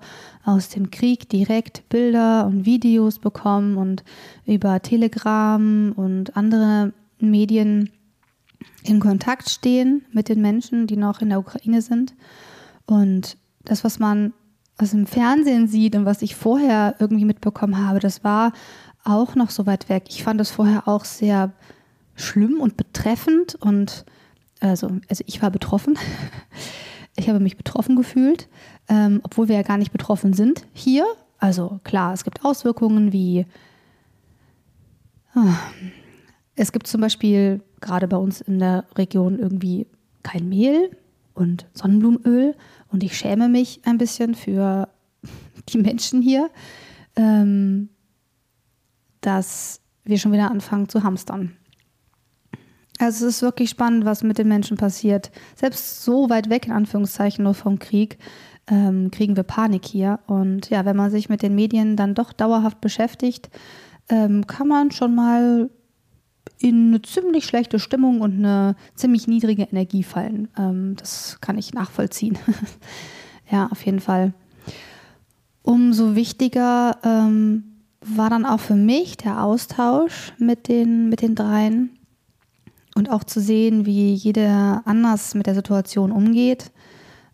aus 0.49 0.69
dem 0.69 0.89
Krieg 0.89 1.29
direkt 1.29 1.87
Bilder 1.89 2.47
und 2.47 2.65
Videos 2.65 3.19
bekommen 3.19 3.77
und 3.77 4.03
über 4.47 4.81
Telegram 4.81 5.93
und 5.95 6.35
andere 6.35 6.91
Medien 7.19 7.91
in 8.83 8.99
Kontakt 8.99 9.49
stehen 9.49 10.05
mit 10.11 10.27
den 10.27 10.41
Menschen, 10.41 10.87
die 10.87 10.97
noch 10.97 11.21
in 11.21 11.29
der 11.29 11.39
Ukraine 11.39 11.83
sind. 11.83 12.15
Und 12.87 13.37
das, 13.63 13.83
was 13.83 13.99
man 13.99 14.33
aus 14.79 14.89
dem 14.91 15.05
Fernsehen 15.05 15.67
sieht 15.67 15.95
und 15.95 16.05
was 16.05 16.23
ich 16.23 16.35
vorher 16.35 16.95
irgendwie 16.97 17.25
mitbekommen 17.25 17.85
habe, 17.85 17.99
das 17.99 18.23
war 18.23 18.51
auch 19.03 19.35
noch 19.35 19.51
so 19.51 19.67
weit 19.67 19.87
weg. 19.87 20.05
Ich 20.09 20.23
fand 20.23 20.39
das 20.39 20.49
vorher 20.49 20.87
auch 20.87 21.05
sehr 21.05 21.51
schlimm 22.15 22.59
und 22.59 22.75
betreffend 22.75 23.53
und 23.55 24.03
also, 24.61 24.89
also 25.09 25.23
ich 25.27 25.43
war 25.43 25.51
betroffen. 25.51 25.97
Ich 27.19 27.27
habe 27.27 27.41
mich 27.41 27.57
betroffen 27.57 27.97
gefühlt, 27.97 28.47
ähm, 28.87 29.19
obwohl 29.23 29.49
wir 29.49 29.55
ja 29.55 29.61
gar 29.61 29.77
nicht 29.77 29.91
betroffen 29.91 30.31
sind 30.31 30.65
hier. 30.73 31.05
Also 31.37 31.81
klar, 31.83 32.13
es 32.13 32.23
gibt 32.23 32.45
Auswirkungen 32.45 33.11
wie 33.11 33.45
ah, 35.35 35.53
es 36.55 36.71
gibt 36.71 36.87
zum 36.87 37.01
Beispiel 37.01 37.61
gerade 37.81 38.07
bei 38.07 38.15
uns 38.15 38.39
in 38.39 38.59
der 38.59 38.85
Region 38.97 39.37
irgendwie 39.37 39.85
kein 40.23 40.47
Mehl 40.47 40.95
und 41.33 41.67
Sonnenblumenöl 41.73 42.55
und 42.89 43.03
ich 43.03 43.17
schäme 43.17 43.49
mich 43.49 43.81
ein 43.85 43.97
bisschen 43.97 44.33
für 44.33 44.87
die 45.69 45.77
Menschen 45.77 46.21
hier, 46.21 46.49
ähm, 47.17 47.89
dass 49.19 49.81
wir 50.05 50.17
schon 50.17 50.31
wieder 50.31 50.51
anfangen 50.51 50.87
zu 50.87 51.03
hamstern. 51.03 51.58
Also 52.99 53.27
es 53.27 53.37
ist 53.37 53.41
wirklich 53.41 53.69
spannend, 53.69 54.03
was 54.03 54.23
mit 54.23 54.37
den 54.37 54.49
Menschen 54.49 54.75
passiert. 54.75 55.31
Selbst 55.55 56.03
so 56.03 56.29
weit 56.29 56.49
weg, 56.49 56.67
in 56.67 56.73
Anführungszeichen, 56.73 57.43
nur 57.45 57.53
vom 57.53 57.79
Krieg, 57.79 58.17
ähm, 58.67 59.09
kriegen 59.09 59.37
wir 59.37 59.43
Panik 59.43 59.85
hier. 59.85 60.19
Und 60.27 60.69
ja, 60.69 60.83
wenn 60.83 60.97
man 60.97 61.09
sich 61.09 61.29
mit 61.29 61.41
den 61.41 61.55
Medien 61.55 61.95
dann 61.95 62.13
doch 62.13 62.33
dauerhaft 62.33 62.81
beschäftigt, 62.81 63.49
ähm, 64.09 64.45
kann 64.47 64.67
man 64.67 64.91
schon 64.91 65.15
mal 65.15 65.69
in 66.59 66.89
eine 66.89 67.01
ziemlich 67.01 67.45
schlechte 67.45 67.79
Stimmung 67.79 68.19
und 68.19 68.33
eine 68.33 68.75
ziemlich 68.95 69.27
niedrige 69.27 69.63
Energie 69.63 70.03
fallen. 70.03 70.49
Ähm, 70.57 70.95
das 70.97 71.37
kann 71.39 71.57
ich 71.57 71.73
nachvollziehen. 71.73 72.37
ja, 73.49 73.67
auf 73.71 73.85
jeden 73.85 74.01
Fall. 74.01 74.33
Umso 75.61 76.15
wichtiger 76.15 76.97
ähm, 77.03 77.63
war 78.01 78.29
dann 78.29 78.45
auch 78.45 78.59
für 78.59 78.75
mich 78.75 79.15
der 79.15 79.41
Austausch 79.41 80.33
mit 80.37 80.67
den, 80.67 81.07
mit 81.07 81.21
den 81.21 81.35
dreien 81.35 81.98
und 82.99 83.09
auch 83.09 83.23
zu 83.23 83.39
sehen, 83.39 83.85
wie 83.85 84.13
jeder 84.13 84.83
anders 84.85 85.33
mit 85.33 85.47
der 85.47 85.55
Situation 85.55 86.11
umgeht. 86.11 86.71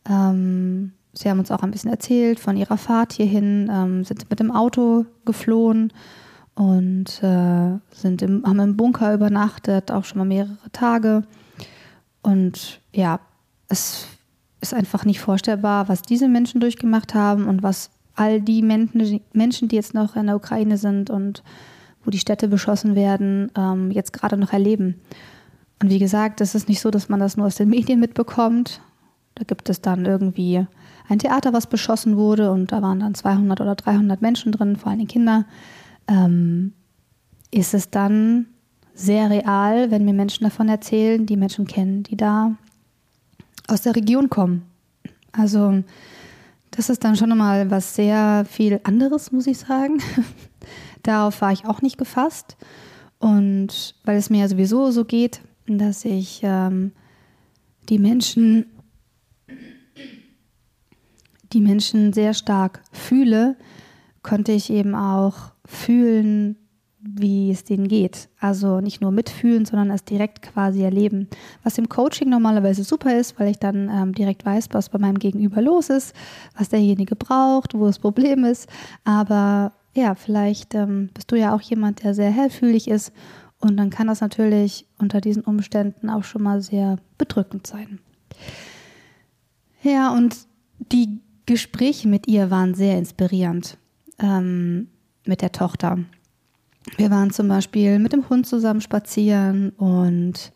Ähm, 0.07 0.93
sie 1.13 1.27
haben 1.27 1.39
uns 1.39 1.49
auch 1.49 1.63
ein 1.63 1.71
bisschen 1.71 1.89
erzählt 1.89 2.39
von 2.39 2.55
ihrer 2.55 2.77
Fahrt 2.77 3.13
hierhin, 3.13 3.69
ähm, 3.73 4.03
sind 4.03 4.29
mit 4.29 4.39
dem 4.39 4.51
Auto 4.51 5.05
geflohen 5.25 5.91
und 6.53 7.21
äh, 7.23 7.79
sind 7.91 8.21
im, 8.21 8.45
haben 8.45 8.59
im 8.59 8.77
Bunker 8.77 9.13
übernachtet, 9.13 9.91
auch 9.91 10.05
schon 10.05 10.19
mal 10.19 10.25
mehrere 10.25 10.71
Tage. 10.71 11.23
Und 12.21 12.79
ja, 12.93 13.19
es 13.67 14.05
ist 14.61 14.75
einfach 14.75 15.03
nicht 15.03 15.19
vorstellbar, 15.19 15.89
was 15.89 16.03
diese 16.03 16.27
Menschen 16.27 16.61
durchgemacht 16.61 17.15
haben 17.15 17.47
und 17.47 17.63
was 17.63 17.89
all 18.13 18.39
die 18.39 18.61
Menschen, 18.61 19.67
die 19.67 19.75
jetzt 19.75 19.95
noch 19.95 20.15
in 20.15 20.27
der 20.27 20.35
Ukraine 20.35 20.77
sind 20.77 21.09
und 21.09 21.41
wo 22.03 22.11
die 22.11 22.19
Städte 22.19 22.47
beschossen 22.47 22.95
werden, 22.95 23.51
ähm, 23.57 23.89
jetzt 23.89 24.13
gerade 24.13 24.37
noch 24.37 24.53
erleben. 24.53 25.01
Und 25.81 25.89
wie 25.89 25.99
gesagt, 25.99 26.41
es 26.41 26.55
ist 26.55 26.69
nicht 26.69 26.79
so, 26.79 26.91
dass 26.91 27.09
man 27.09 27.19
das 27.19 27.37
nur 27.37 27.47
aus 27.47 27.55
den 27.55 27.69
Medien 27.69 27.99
mitbekommt. 27.99 28.81
Da 29.35 29.43
gibt 29.43 29.69
es 29.69 29.81
dann 29.81 30.05
irgendwie 30.05 30.65
ein 31.09 31.19
Theater, 31.19 31.53
was 31.53 31.67
beschossen 31.67 32.17
wurde 32.17 32.51
und 32.51 32.71
da 32.71 32.81
waren 32.81 33.01
dann 33.01 33.13
200 33.13 33.61
oder 33.61 33.75
300 33.75 34.21
Menschen 34.21 34.51
drin, 34.51 34.77
vor 34.77 34.91
allem 34.91 35.07
Kinder. 35.07 35.45
Ähm, 36.07 36.73
ist 37.51 37.73
es 37.73 37.89
dann 37.89 38.47
sehr 38.93 39.29
real, 39.29 39.91
wenn 39.91 40.05
mir 40.05 40.13
Menschen 40.13 40.45
davon 40.45 40.69
erzählen, 40.69 41.25
die 41.25 41.37
Menschen 41.37 41.67
kennen, 41.67 42.03
die 42.03 42.15
da 42.15 42.55
aus 43.67 43.81
der 43.81 43.95
Region 43.95 44.29
kommen. 44.29 44.63
Also 45.31 45.83
das 46.71 46.89
ist 46.89 47.03
dann 47.03 47.15
schon 47.15 47.37
mal 47.37 47.69
was 47.69 47.95
sehr 47.95 48.45
viel 48.49 48.79
anderes, 48.83 49.31
muss 49.31 49.47
ich 49.47 49.57
sagen. 49.57 50.01
Darauf 51.03 51.41
war 51.41 51.51
ich 51.51 51.65
auch 51.65 51.81
nicht 51.81 51.97
gefasst. 51.97 52.57
Und 53.19 53.95
weil 54.03 54.17
es 54.17 54.29
mir 54.29 54.41
ja 54.41 54.47
sowieso 54.47 54.91
so 54.91 55.05
geht, 55.05 55.41
dass 55.67 56.05
ich 56.05 56.41
ähm, 56.43 56.91
die 57.89 57.99
Menschen, 57.99 58.65
die 61.53 61.61
Menschen 61.61 62.13
sehr 62.13 62.33
stark 62.33 62.83
fühle, 62.91 63.55
konnte 64.23 64.51
ich 64.51 64.69
eben 64.69 64.95
auch 64.95 65.53
fühlen, 65.65 66.57
wie 66.99 67.51
es 67.51 67.63
denen 67.63 67.87
geht. 67.87 68.29
Also 68.39 68.81
nicht 68.81 68.99
nur 68.99 69.11
mitfühlen, 69.11 69.65
sondern 69.65 69.91
es 69.91 70.03
direkt 70.03 70.41
quasi 70.41 70.81
erleben. 70.81 71.27
Was 71.63 71.77
im 71.77 71.87
Coaching 71.87 72.29
normalerweise 72.29 72.83
super 72.83 73.15
ist, 73.17 73.39
weil 73.39 73.49
ich 73.49 73.59
dann 73.59 73.89
ähm, 73.89 74.13
direkt 74.13 74.45
weiß, 74.45 74.69
was 74.71 74.89
bei 74.89 74.97
meinem 74.97 75.19
Gegenüber 75.19 75.61
los 75.61 75.89
ist, 75.89 76.15
was 76.57 76.69
derjenige 76.69 77.15
braucht, 77.15 77.75
wo 77.75 77.85
das 77.85 77.99
Problem 77.99 78.43
ist. 78.43 78.67
Aber 79.03 79.73
ja, 79.93 80.15
vielleicht 80.15 80.73
ähm, 80.73 81.09
bist 81.13 81.31
du 81.31 81.35
ja 81.35 81.55
auch 81.55 81.61
jemand, 81.61 82.03
der 82.03 82.13
sehr 82.13 82.31
hellfühlig 82.31 82.87
ist. 82.87 83.13
Und 83.65 83.77
dann 83.77 83.89
kann 83.89 84.05
das 84.05 84.21
natürlich 84.21 84.85
unter 84.99 85.21
diesen 85.21 85.43
Umständen 85.43 86.09
auch 86.09 86.23
schon 86.23 86.43
mal 86.43 86.61
sehr 86.61 86.97
bedrückend 87.17 87.65
sein. 87.65 87.99
Ja, 89.81 90.13
und 90.13 90.35
die 90.91 91.19
Gespräche 91.47 92.07
mit 92.07 92.27
ihr 92.27 92.51
waren 92.51 92.75
sehr 92.75 92.97
inspirierend. 92.97 93.77
Ähm, 94.19 94.87
mit 95.25 95.41
der 95.41 95.51
Tochter. 95.51 95.97
Wir 96.97 97.09
waren 97.09 97.31
zum 97.31 97.47
Beispiel 97.47 97.97
mit 97.97 98.13
dem 98.13 98.29
Hund 98.29 98.45
zusammen 98.45 98.81
spazieren 98.81 99.71
und 99.71 100.51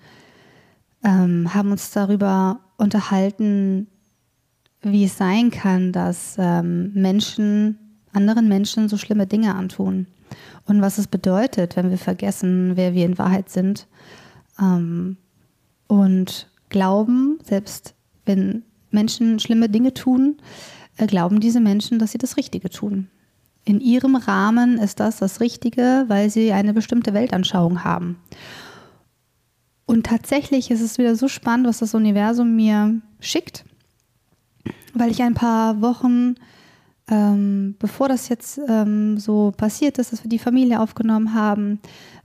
ähm, 1.03 1.51
haben 1.53 1.71
uns 1.71 1.89
darüber 1.89 2.59
unterhalten, 2.77 3.87
wie 4.81 5.05
es 5.05 5.17
sein 5.17 5.49
kann, 5.49 5.91
dass 5.91 6.35
ähm, 6.37 6.93
Menschen 6.93 7.79
anderen 8.13 8.47
Menschen 8.47 8.87
so 8.87 8.97
schlimme 8.97 9.25
Dinge 9.25 9.55
antun 9.55 10.07
und 10.65 10.81
was 10.81 10.98
es 10.98 11.07
bedeutet, 11.07 11.75
wenn 11.75 11.89
wir 11.89 11.98
vergessen, 11.98 12.75
wer 12.75 12.93
wir 12.93 13.05
in 13.05 13.17
Wahrheit 13.17 13.50
sind 13.50 13.88
ähm, 14.59 15.17
und 15.88 16.50
glauben, 16.69 17.39
selbst 17.43 17.95
wenn 18.25 18.63
Menschen 18.91 19.39
schlimme 19.39 19.69
Dinge 19.69 19.93
tun, 19.93 20.38
äh, 20.98 21.07
glauben 21.07 21.39
diese 21.39 21.59
Menschen, 21.59 22.00
dass 22.00 22.12
sie 22.12 22.17
das 22.17 22.38
Richtige 22.38 22.69
tun 22.69 23.09
in 23.69 23.81
ihrem 23.81 24.15
Rahmen 24.15 24.79
ist 24.79 25.00
das 25.00 25.17
das 25.17 25.41
Richtige, 25.41 26.05
weil 26.07 26.31
sie 26.31 26.53
eine 26.53 26.74
bestimmte 26.74 27.13
Weltanschauung 27.13 27.83
haben. 27.83 28.17
Und 29.86 30.07
tatsächlich 30.07 30.71
ist 30.71 30.81
es 30.81 30.98
wieder 30.98 31.15
so 31.15 31.27
spannend, 31.27 31.67
was 31.67 31.77
das 31.77 31.93
Universum 31.93 32.55
mir 32.55 33.00
schickt, 33.19 33.65
weil 34.95 35.12
ich 35.12 35.21
ein 35.21 35.36
paar 35.36 35.81
Wochen, 35.81 36.33
ähm, 37.09 37.75
bevor 37.79 38.07
das 38.07 38.29
jetzt 38.29 38.59
ähm, 38.67 39.17
so 39.17 39.51
passiert 39.55 39.97
ist, 39.97 40.13
dass 40.13 40.23
wir 40.23 40.29
die 40.29 40.39
Familie 40.39 40.79
aufgenommen 40.79 41.33
haben, 41.33 41.79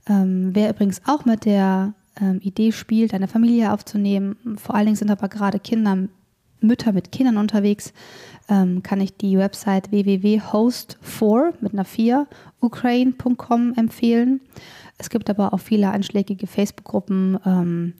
ähm, 0.07 0.51
wer 0.53 0.69
übrigens 0.69 1.01
auch 1.07 1.25
mit 1.25 1.45
der 1.45 1.93
ähm, 2.21 2.39
Idee 2.41 2.71
spielt, 2.71 3.13
eine 3.13 3.27
Familie 3.27 3.73
aufzunehmen, 3.73 4.57
vor 4.57 4.75
allen 4.75 4.85
Dingen 4.85 4.97
sind 4.97 5.09
aber 5.09 5.27
gerade 5.27 5.59
Kinder, 5.59 6.07
Mütter 6.61 6.91
mit 6.91 7.11
Kindern 7.11 7.37
unterwegs, 7.37 7.93
ähm, 8.47 8.83
kann 8.83 9.01
ich 9.01 9.17
die 9.17 9.37
Website 9.37 9.91
www.host4 9.91 11.53
mit 11.61 11.73
einer 11.73 11.85
4 11.85 12.27
ukraine.com 12.59 13.73
empfehlen. 13.75 14.41
Es 14.97 15.09
gibt 15.09 15.29
aber 15.29 15.53
auch 15.53 15.59
viele 15.59 15.89
einschlägige 15.89 16.47
Facebook-Gruppen, 16.47 17.39
ähm, 17.45 17.93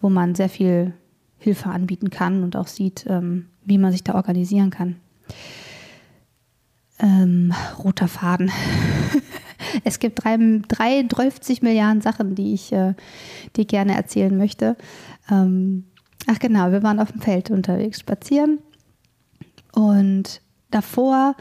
wo 0.00 0.08
man 0.08 0.36
sehr 0.36 0.48
viel 0.48 0.94
Hilfe 1.38 1.68
anbieten 1.70 2.10
kann 2.10 2.42
und 2.42 2.56
auch 2.56 2.66
sieht, 2.66 3.06
wie 3.64 3.78
man 3.78 3.92
sich 3.92 4.02
da 4.02 4.16
organisieren 4.16 4.70
kann. 4.70 4.96
Ähm, 7.00 7.52
roter 7.82 8.08
Faden. 8.08 8.50
es 9.84 9.98
gibt 9.98 10.24
drei, 10.24 10.36
drei 10.66 11.02
30 11.02 11.62
Milliarden 11.62 12.00
Sachen, 12.00 12.34
die 12.34 12.54
ich 12.54 12.72
äh, 12.72 12.94
die 13.56 13.66
gerne 13.66 13.94
erzählen 13.94 14.36
möchte. 14.36 14.76
Ähm, 15.30 15.84
ach 16.26 16.38
genau, 16.38 16.72
wir 16.72 16.82
waren 16.82 17.00
auf 17.00 17.12
dem 17.12 17.20
Feld 17.20 17.50
unterwegs 17.50 18.00
spazieren 18.00 18.58
und 19.72 20.40
davor 20.70 21.36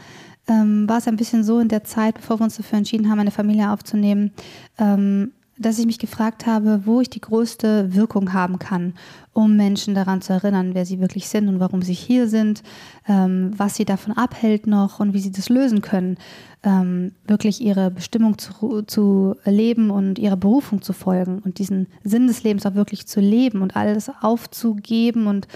ähm, 0.47 0.87
war 0.87 0.99
es 0.99 1.07
ein 1.07 1.17
bisschen 1.17 1.43
so 1.43 1.59
in 1.59 1.69
der 1.69 1.83
Zeit, 1.83 2.15
bevor 2.15 2.39
wir 2.39 2.45
uns 2.45 2.57
dafür 2.57 2.77
entschieden 2.77 3.09
haben, 3.09 3.19
eine 3.19 3.31
Familie 3.31 3.71
aufzunehmen, 3.71 4.31
ähm, 4.77 5.33
dass 5.59 5.79
ich 5.79 5.85
mich 5.85 5.99
gefragt 5.99 6.45
habe, 6.45 6.81
wo 6.85 7.01
ich 7.01 7.09
die 7.09 7.21
größte 7.21 7.93
Wirkung 7.95 8.33
haben 8.33 8.59
kann, 8.59 8.93
um 9.33 9.55
Menschen 9.55 9.95
daran 9.95 10.21
zu 10.21 10.33
erinnern, 10.33 10.73
wer 10.73 10.85
sie 10.85 10.99
wirklich 10.99 11.27
sind 11.27 11.47
und 11.47 11.59
warum 11.59 11.81
sie 11.81 11.93
hier 11.93 12.27
sind, 12.27 12.63
ähm, 13.07 13.51
was 13.55 13.75
sie 13.75 13.85
davon 13.85 14.13
abhält 14.13 14.67
noch 14.67 14.99
und 14.99 15.13
wie 15.13 15.19
sie 15.19 15.31
das 15.31 15.49
lösen 15.49 15.81
können, 15.81 16.17
ähm, 16.63 17.13
wirklich 17.25 17.61
ihre 17.61 17.91
Bestimmung 17.91 18.37
zu, 18.37 18.83
zu 18.83 19.35
leben 19.45 19.89
und 19.89 20.19
ihrer 20.19 20.37
Berufung 20.37 20.81
zu 20.81 20.93
folgen 20.93 21.39
und 21.39 21.59
diesen 21.59 21.87
Sinn 22.03 22.27
des 22.27 22.43
Lebens 22.43 22.65
auch 22.65 22.75
wirklich 22.75 23.07
zu 23.07 23.19
leben 23.19 23.61
und 23.61 23.75
alles 23.75 24.11
aufzugeben 24.21 25.27
und 25.27 25.47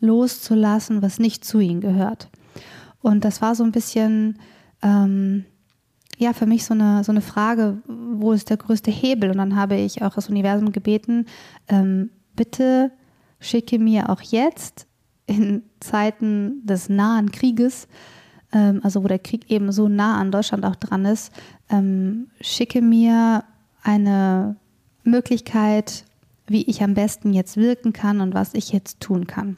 loszulassen, 0.00 1.02
was 1.02 1.18
nicht 1.18 1.44
zu 1.44 1.58
ihnen 1.58 1.80
gehört. 1.80 2.28
Und 3.02 3.24
das 3.24 3.40
war 3.42 3.54
so 3.54 3.64
ein 3.64 3.72
bisschen, 3.72 4.38
ähm, 4.82 5.44
ja, 6.18 6.32
für 6.32 6.46
mich 6.46 6.64
so 6.64 6.74
eine, 6.74 7.04
so 7.04 7.12
eine 7.12 7.20
Frage, 7.20 7.78
wo 7.86 8.32
ist 8.32 8.50
der 8.50 8.56
größte 8.56 8.90
Hebel? 8.90 9.30
Und 9.30 9.38
dann 9.38 9.56
habe 9.56 9.76
ich 9.76 10.02
auch 10.02 10.14
das 10.14 10.28
Universum 10.28 10.72
gebeten, 10.72 11.26
ähm, 11.68 12.10
bitte 12.34 12.90
schicke 13.40 13.78
mir 13.78 14.10
auch 14.10 14.20
jetzt 14.20 14.86
in 15.26 15.62
Zeiten 15.78 16.66
des 16.66 16.88
nahen 16.88 17.30
Krieges, 17.30 17.86
ähm, 18.52 18.80
also 18.82 19.04
wo 19.04 19.08
der 19.08 19.20
Krieg 19.20 19.48
eben 19.48 19.70
so 19.70 19.88
nah 19.88 20.18
an 20.18 20.32
Deutschland 20.32 20.64
auch 20.64 20.76
dran 20.76 21.04
ist, 21.04 21.32
ähm, 21.70 22.28
schicke 22.40 22.82
mir 22.82 23.44
eine 23.82 24.56
Möglichkeit, 25.04 26.04
wie 26.48 26.62
ich 26.62 26.82
am 26.82 26.94
besten 26.94 27.32
jetzt 27.32 27.56
wirken 27.56 27.92
kann 27.92 28.20
und 28.20 28.34
was 28.34 28.54
ich 28.54 28.72
jetzt 28.72 29.00
tun 29.00 29.26
kann. 29.26 29.56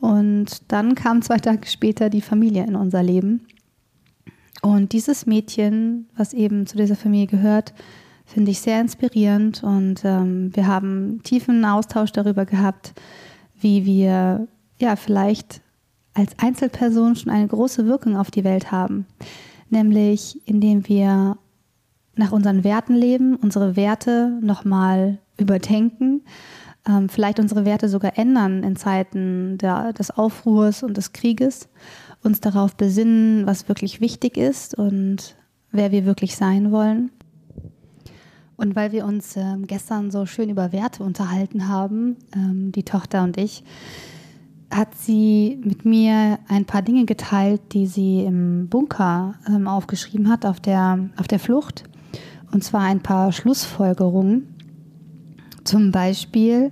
Und 0.00 0.70
dann 0.70 0.94
kam 0.96 1.22
zwei 1.22 1.38
Tage 1.38 1.66
später 1.66 2.10
die 2.10 2.20
Familie 2.20 2.64
in 2.66 2.74
unser 2.74 3.02
Leben. 3.02 3.46
Und 4.62 4.92
dieses 4.92 5.26
Mädchen, 5.26 6.08
was 6.16 6.32
eben 6.32 6.66
zu 6.66 6.76
dieser 6.76 6.96
Familie 6.96 7.26
gehört, 7.26 7.74
finde 8.24 8.52
ich 8.52 8.60
sehr 8.60 8.80
inspirierend. 8.80 9.62
Und 9.62 10.04
ähm, 10.04 10.54
wir 10.54 10.66
haben 10.66 11.20
tiefen 11.24 11.64
Austausch 11.64 12.12
darüber 12.12 12.46
gehabt, 12.46 12.94
wie 13.60 13.84
wir 13.84 14.46
ja 14.78 14.96
vielleicht 14.96 15.60
als 16.14 16.38
Einzelperson 16.38 17.16
schon 17.16 17.32
eine 17.32 17.48
große 17.48 17.86
Wirkung 17.86 18.16
auf 18.16 18.30
die 18.30 18.44
Welt 18.44 18.70
haben, 18.70 19.06
nämlich 19.70 20.40
indem 20.46 20.88
wir 20.88 21.38
nach 22.14 22.32
unseren 22.32 22.64
Werten 22.64 22.94
leben, 22.94 23.36
unsere 23.36 23.76
Werte 23.76 24.38
nochmal 24.42 25.18
überdenken, 25.38 26.22
ähm, 26.86 27.08
vielleicht 27.08 27.38
unsere 27.40 27.64
Werte 27.64 27.88
sogar 27.88 28.18
ändern 28.18 28.62
in 28.62 28.76
Zeiten 28.76 29.56
der, 29.58 29.92
des 29.92 30.10
Aufruhrs 30.10 30.82
und 30.82 30.96
des 30.96 31.12
Krieges, 31.12 31.68
uns 32.22 32.40
darauf 32.40 32.76
besinnen, 32.76 33.46
was 33.46 33.68
wirklich 33.68 34.00
wichtig 34.00 34.36
ist 34.36 34.76
und 34.76 35.36
wer 35.70 35.92
wir 35.92 36.04
wirklich 36.04 36.36
sein 36.36 36.70
wollen. 36.70 37.10
Und 38.56 38.76
weil 38.76 38.92
wir 38.92 39.06
uns 39.06 39.36
ähm, 39.36 39.66
gestern 39.66 40.10
so 40.10 40.26
schön 40.26 40.48
über 40.48 40.72
Werte 40.72 41.02
unterhalten 41.02 41.68
haben, 41.68 42.16
ähm, 42.34 42.70
die 42.70 42.84
Tochter 42.84 43.24
und 43.24 43.36
ich, 43.36 43.64
hat 44.70 44.94
sie 44.94 45.60
mit 45.64 45.84
mir 45.84 46.38
ein 46.48 46.64
paar 46.64 46.82
Dinge 46.82 47.04
geteilt, 47.04 47.60
die 47.72 47.86
sie 47.86 48.24
im 48.24 48.68
Bunker 48.68 49.34
ähm, 49.48 49.68
aufgeschrieben 49.68 50.28
hat 50.30 50.46
auf 50.46 50.60
der, 50.60 51.10
auf 51.16 51.28
der 51.28 51.38
Flucht. 51.38 51.84
Und 52.52 52.62
zwar 52.64 52.82
ein 52.82 53.02
paar 53.02 53.32
Schlussfolgerungen. 53.32 54.54
Zum 55.64 55.90
Beispiel, 55.90 56.70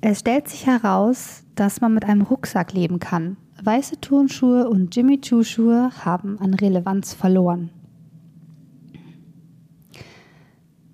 es 0.00 0.20
stellt 0.20 0.48
sich 0.48 0.66
heraus, 0.66 1.44
dass 1.54 1.80
man 1.80 1.94
mit 1.94 2.04
einem 2.04 2.22
Rucksack 2.22 2.72
leben 2.72 2.98
kann. 2.98 3.36
Weiße 3.66 3.98
Turnschuhe 3.98 4.68
und 4.68 4.94
Jimmy 4.94 5.22
Choo 5.22 5.42
Schuhe 5.42 5.90
haben 6.04 6.38
an 6.38 6.52
Relevanz 6.52 7.14
verloren. 7.14 7.70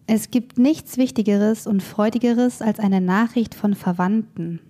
Es 0.06 0.30
gibt 0.30 0.56
nichts 0.56 0.96
Wichtigeres 0.96 1.66
und 1.66 1.82
Freudigeres 1.82 2.62
als 2.62 2.78
eine 2.78 3.00
Nachricht 3.00 3.56
von 3.56 3.74
Verwandten. 3.74 4.60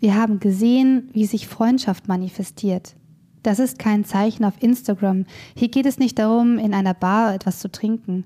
Wir 0.00 0.16
haben 0.16 0.40
gesehen, 0.40 1.08
wie 1.12 1.24
sich 1.24 1.46
Freundschaft 1.46 2.08
manifestiert. 2.08 2.96
Das 3.44 3.60
ist 3.60 3.78
kein 3.78 4.04
Zeichen 4.04 4.44
auf 4.44 4.60
Instagram. 4.60 5.24
Hier 5.56 5.68
geht 5.68 5.86
es 5.86 6.00
nicht 6.00 6.18
darum, 6.18 6.58
in 6.58 6.74
einer 6.74 6.94
Bar 6.94 7.32
etwas 7.32 7.60
zu 7.60 7.70
trinken. 7.70 8.24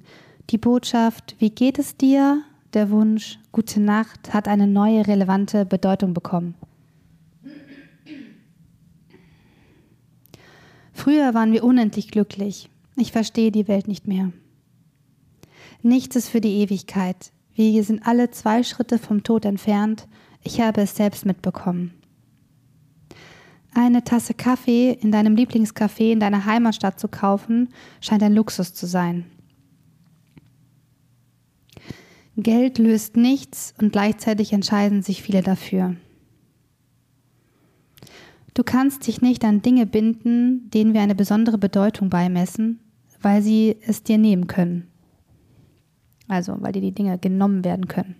Die 0.48 0.58
Botschaft, 0.58 1.36
wie 1.40 1.50
geht 1.50 1.78
es 1.78 1.98
dir? 1.98 2.40
Der 2.72 2.90
Wunsch, 2.90 3.38
gute 3.52 3.80
Nacht, 3.80 4.32
hat 4.32 4.48
eine 4.48 4.66
neue 4.66 5.06
relevante 5.06 5.66
Bedeutung 5.66 6.14
bekommen. 6.14 6.54
Früher 11.02 11.34
waren 11.34 11.52
wir 11.52 11.64
unendlich 11.64 12.12
glücklich. 12.12 12.70
Ich 12.94 13.10
verstehe 13.10 13.50
die 13.50 13.66
Welt 13.66 13.88
nicht 13.88 14.06
mehr. 14.06 14.30
Nichts 15.82 16.14
ist 16.14 16.28
für 16.28 16.40
die 16.40 16.60
Ewigkeit. 16.60 17.32
Wir 17.56 17.82
sind 17.82 18.06
alle 18.06 18.30
zwei 18.30 18.62
Schritte 18.62 19.00
vom 19.00 19.24
Tod 19.24 19.44
entfernt 19.44 20.06
ich 20.44 20.60
habe 20.60 20.82
es 20.82 20.94
selbst 20.94 21.26
mitbekommen. 21.26 21.92
Eine 23.74 24.04
Tasse 24.04 24.32
Kaffee 24.32 24.92
in 24.92 25.10
deinem 25.10 25.34
Lieblingscafé 25.34 26.12
in 26.12 26.20
deiner 26.20 26.44
Heimatstadt 26.44 27.00
zu 27.00 27.08
kaufen, 27.08 27.70
scheint 28.00 28.22
ein 28.22 28.34
Luxus 28.34 28.72
zu 28.72 28.86
sein. 28.86 29.24
Geld 32.36 32.78
löst 32.78 33.16
nichts 33.16 33.74
und 33.80 33.90
gleichzeitig 33.90 34.52
entscheiden 34.52 35.02
sich 35.02 35.20
viele 35.20 35.42
dafür. 35.42 35.96
Du 38.54 38.62
kannst 38.64 39.06
dich 39.06 39.22
nicht 39.22 39.44
an 39.44 39.62
Dinge 39.62 39.86
binden, 39.86 40.70
denen 40.70 40.92
wir 40.92 41.00
eine 41.00 41.14
besondere 41.14 41.58
Bedeutung 41.58 42.10
beimessen, 42.10 42.80
weil 43.20 43.42
sie 43.42 43.76
es 43.86 44.02
dir 44.02 44.18
nehmen 44.18 44.46
können. 44.46 44.88
Also, 46.28 46.56
weil 46.60 46.72
dir 46.72 46.82
die 46.82 46.92
Dinge 46.92 47.18
genommen 47.18 47.64
werden 47.64 47.88
können. 47.88 48.16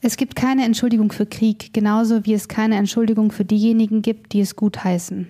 Es 0.00 0.16
gibt 0.16 0.36
keine 0.36 0.64
Entschuldigung 0.64 1.10
für 1.10 1.26
Krieg, 1.26 1.72
genauso 1.72 2.24
wie 2.24 2.34
es 2.34 2.46
keine 2.46 2.76
Entschuldigung 2.76 3.32
für 3.32 3.44
diejenigen 3.44 4.02
gibt, 4.02 4.32
die 4.32 4.40
es 4.40 4.54
gut 4.54 4.84
heißen. 4.84 5.26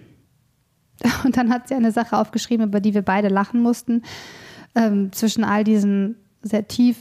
Und 1.25 1.37
dann 1.37 1.51
hat 1.51 1.69
sie 1.69 1.75
eine 1.75 1.93
Sache 1.93 2.19
aufgeschrieben, 2.19 2.67
über 2.67 2.81
die 2.81 2.95
wir 2.95 3.03
beide 3.03 3.29
lachen 3.29 3.63
mussten. 3.63 4.03
Ähm, 4.75 5.13
zwischen 5.13 5.45
all 5.45 5.65
diesen 5.65 6.17
sehr 6.43 6.69
tief, 6.69 6.97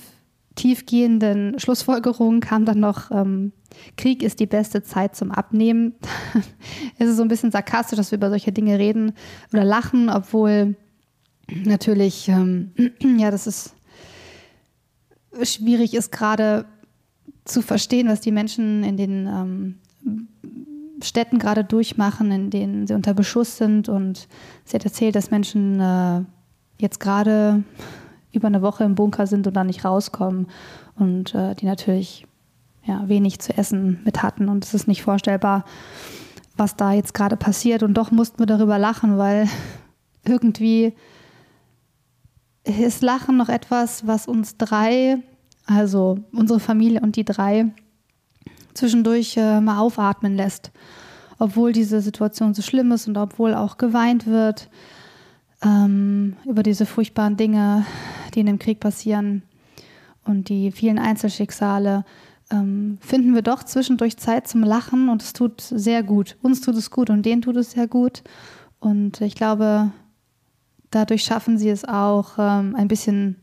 tiefgehenden 0.58 1.58
Schlussfolgerungen 1.60 2.42
kam 2.42 2.66
dann 2.66 2.82
noch, 2.82 3.12
ähm, 3.12 3.54
Krieg 3.96 4.24
ist 4.24 4.42
die 4.42 4.46
beste 4.46 4.84
Zeit 4.84 5.16
zum 5.16 5.32
Abnehmen. 5.32 5.94
es 7.00 7.08
ist 7.08 7.16
so 7.16 7.22
ein 7.22 7.30
bisschen 7.30 7.52
sarkastisch, 7.52 7.98
dass 7.98 8.12
wir 8.12 8.18
über 8.18 8.30
solche 8.30 8.52
Dinge 8.52 8.78
reden 8.78 9.14
oder 9.54 9.64
lachen, 9.64 10.10
obwohl 10.10 10.76
natürlich, 11.64 12.28
ähm, 12.28 12.72
ja, 13.18 13.32
das 13.32 13.48
ist 13.48 13.74
schwierig 15.44 15.94
ist 15.94 16.12
gerade 16.12 16.66
zu 17.46 17.62
verstehen, 17.62 18.08
was 18.08 18.20
die 18.20 18.32
Menschen 18.32 18.84
in 18.84 18.98
den 18.98 19.28
ähm, 19.28 19.76
Städten 21.04 21.40
gerade 21.40 21.64
durchmachen, 21.64 22.32
in 22.32 22.50
denen 22.50 22.88
sie 22.88 22.94
unter 22.94 23.14
Beschuss 23.14 23.58
sind. 23.58 23.88
Und 23.88 24.28
sie 24.66 24.76
hat 24.76 24.86
erzählt, 24.86 25.16
dass 25.16 25.32
Menschen 25.32 25.80
äh, 25.80 26.24
jetzt 26.80 27.00
gerade 27.00 27.64
über 28.32 28.48
eine 28.48 28.62
Woche 28.62 28.84
im 28.84 28.96
Bunker 28.96 29.28
sind 29.28 29.48
und 29.48 29.56
da 29.56 29.64
nicht 29.64 29.86
rauskommen 29.86 30.48
und 30.96 31.34
äh, 31.34 31.56
die 31.56 31.66
natürlich 31.66 32.26
ja, 32.84 33.08
wenig 33.08 33.40
zu 33.40 33.58
essen 33.58 34.00
mit 34.06 34.24
hatten. 34.24 34.50
Und 34.50 34.66
es 34.66 34.74
ist 34.74 34.88
nicht 34.88 35.04
vorstellbar, 35.04 35.66
was 36.56 36.76
da 36.76 36.92
jetzt 36.94 37.14
gerade 37.14 37.38
passiert. 37.38 37.84
Und 37.84 37.96
doch 37.96 38.12
mussten 38.12 38.40
wir 38.40 38.46
darüber 38.46 38.78
lachen, 38.78 39.18
weil 39.18 39.48
irgendwie 40.26 40.94
ist 42.64 43.02
Lachen 43.02 43.38
noch 43.38 43.50
etwas, 43.50 44.06
was 44.06 44.28
uns 44.28 44.58
drei 44.58 45.20
also 45.68 46.20
unsere 46.32 46.60
Familie 46.60 47.02
und 47.02 47.16
die 47.18 47.26
drei, 47.26 47.72
zwischendurch 48.74 49.38
äh, 49.38 49.60
mal 49.60 49.80
aufatmen 49.80 50.36
lässt. 50.36 50.72
Obwohl 51.40 51.72
diese 51.72 52.02
Situation 52.02 52.54
so 52.54 52.62
schlimm 52.62 52.92
ist 52.92 53.08
und 53.08 53.18
obwohl 53.18 53.54
auch 53.54 53.78
geweint 53.78 54.26
wird 54.26 54.70
ähm, 55.64 56.36
über 56.46 56.64
diese 56.64 56.86
furchtbaren 56.86 57.38
Dinge, 57.38 57.86
die 58.34 58.42
in 58.42 58.46
dem 58.46 58.60
Krieg 58.60 58.80
passieren 58.80 59.44
und 60.24 60.50
die 60.50 60.72
vielen 60.72 61.00
Einzelschicksale, 61.00 62.06
ähm, 62.52 62.98
finden 63.02 63.34
wir 63.34 63.42
doch 63.42 63.64
zwischendurch 63.64 64.18
Zeit 64.18 64.48
zum 64.48 64.64
Lachen 64.64 65.10
und 65.10 65.22
es 65.22 65.34
tut 65.34 65.62
sehr 65.62 66.04
gut. 66.04 66.38
Uns 66.42 66.62
tut 66.62 66.76
es 66.76 66.92
gut 66.92 67.10
und 67.10 67.26
denen 67.26 67.42
tut 67.42 67.58
es 67.58 67.72
sehr 67.72 67.88
gut. 67.88 68.24
Und 68.80 69.22
ich 69.22 69.36
glaube, 69.36 69.92
dadurch 70.92 71.24
schaffen 71.24 71.58
sie 71.58 71.70
es 71.70 71.86
auch, 71.86 72.38
ähm, 72.38 72.76
ein 72.76 72.88
bisschen 72.88 73.38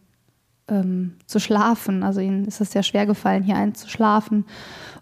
ähm, 0.68 1.16
zu 1.26 1.40
schlafen. 1.40 2.02
Also 2.02 2.20
ihnen 2.20 2.44
ist 2.46 2.60
es 2.60 2.72
sehr 2.72 2.82
schwer 2.82 3.06
gefallen, 3.06 3.42
hier 3.42 3.56
einzuschlafen, 3.56 4.46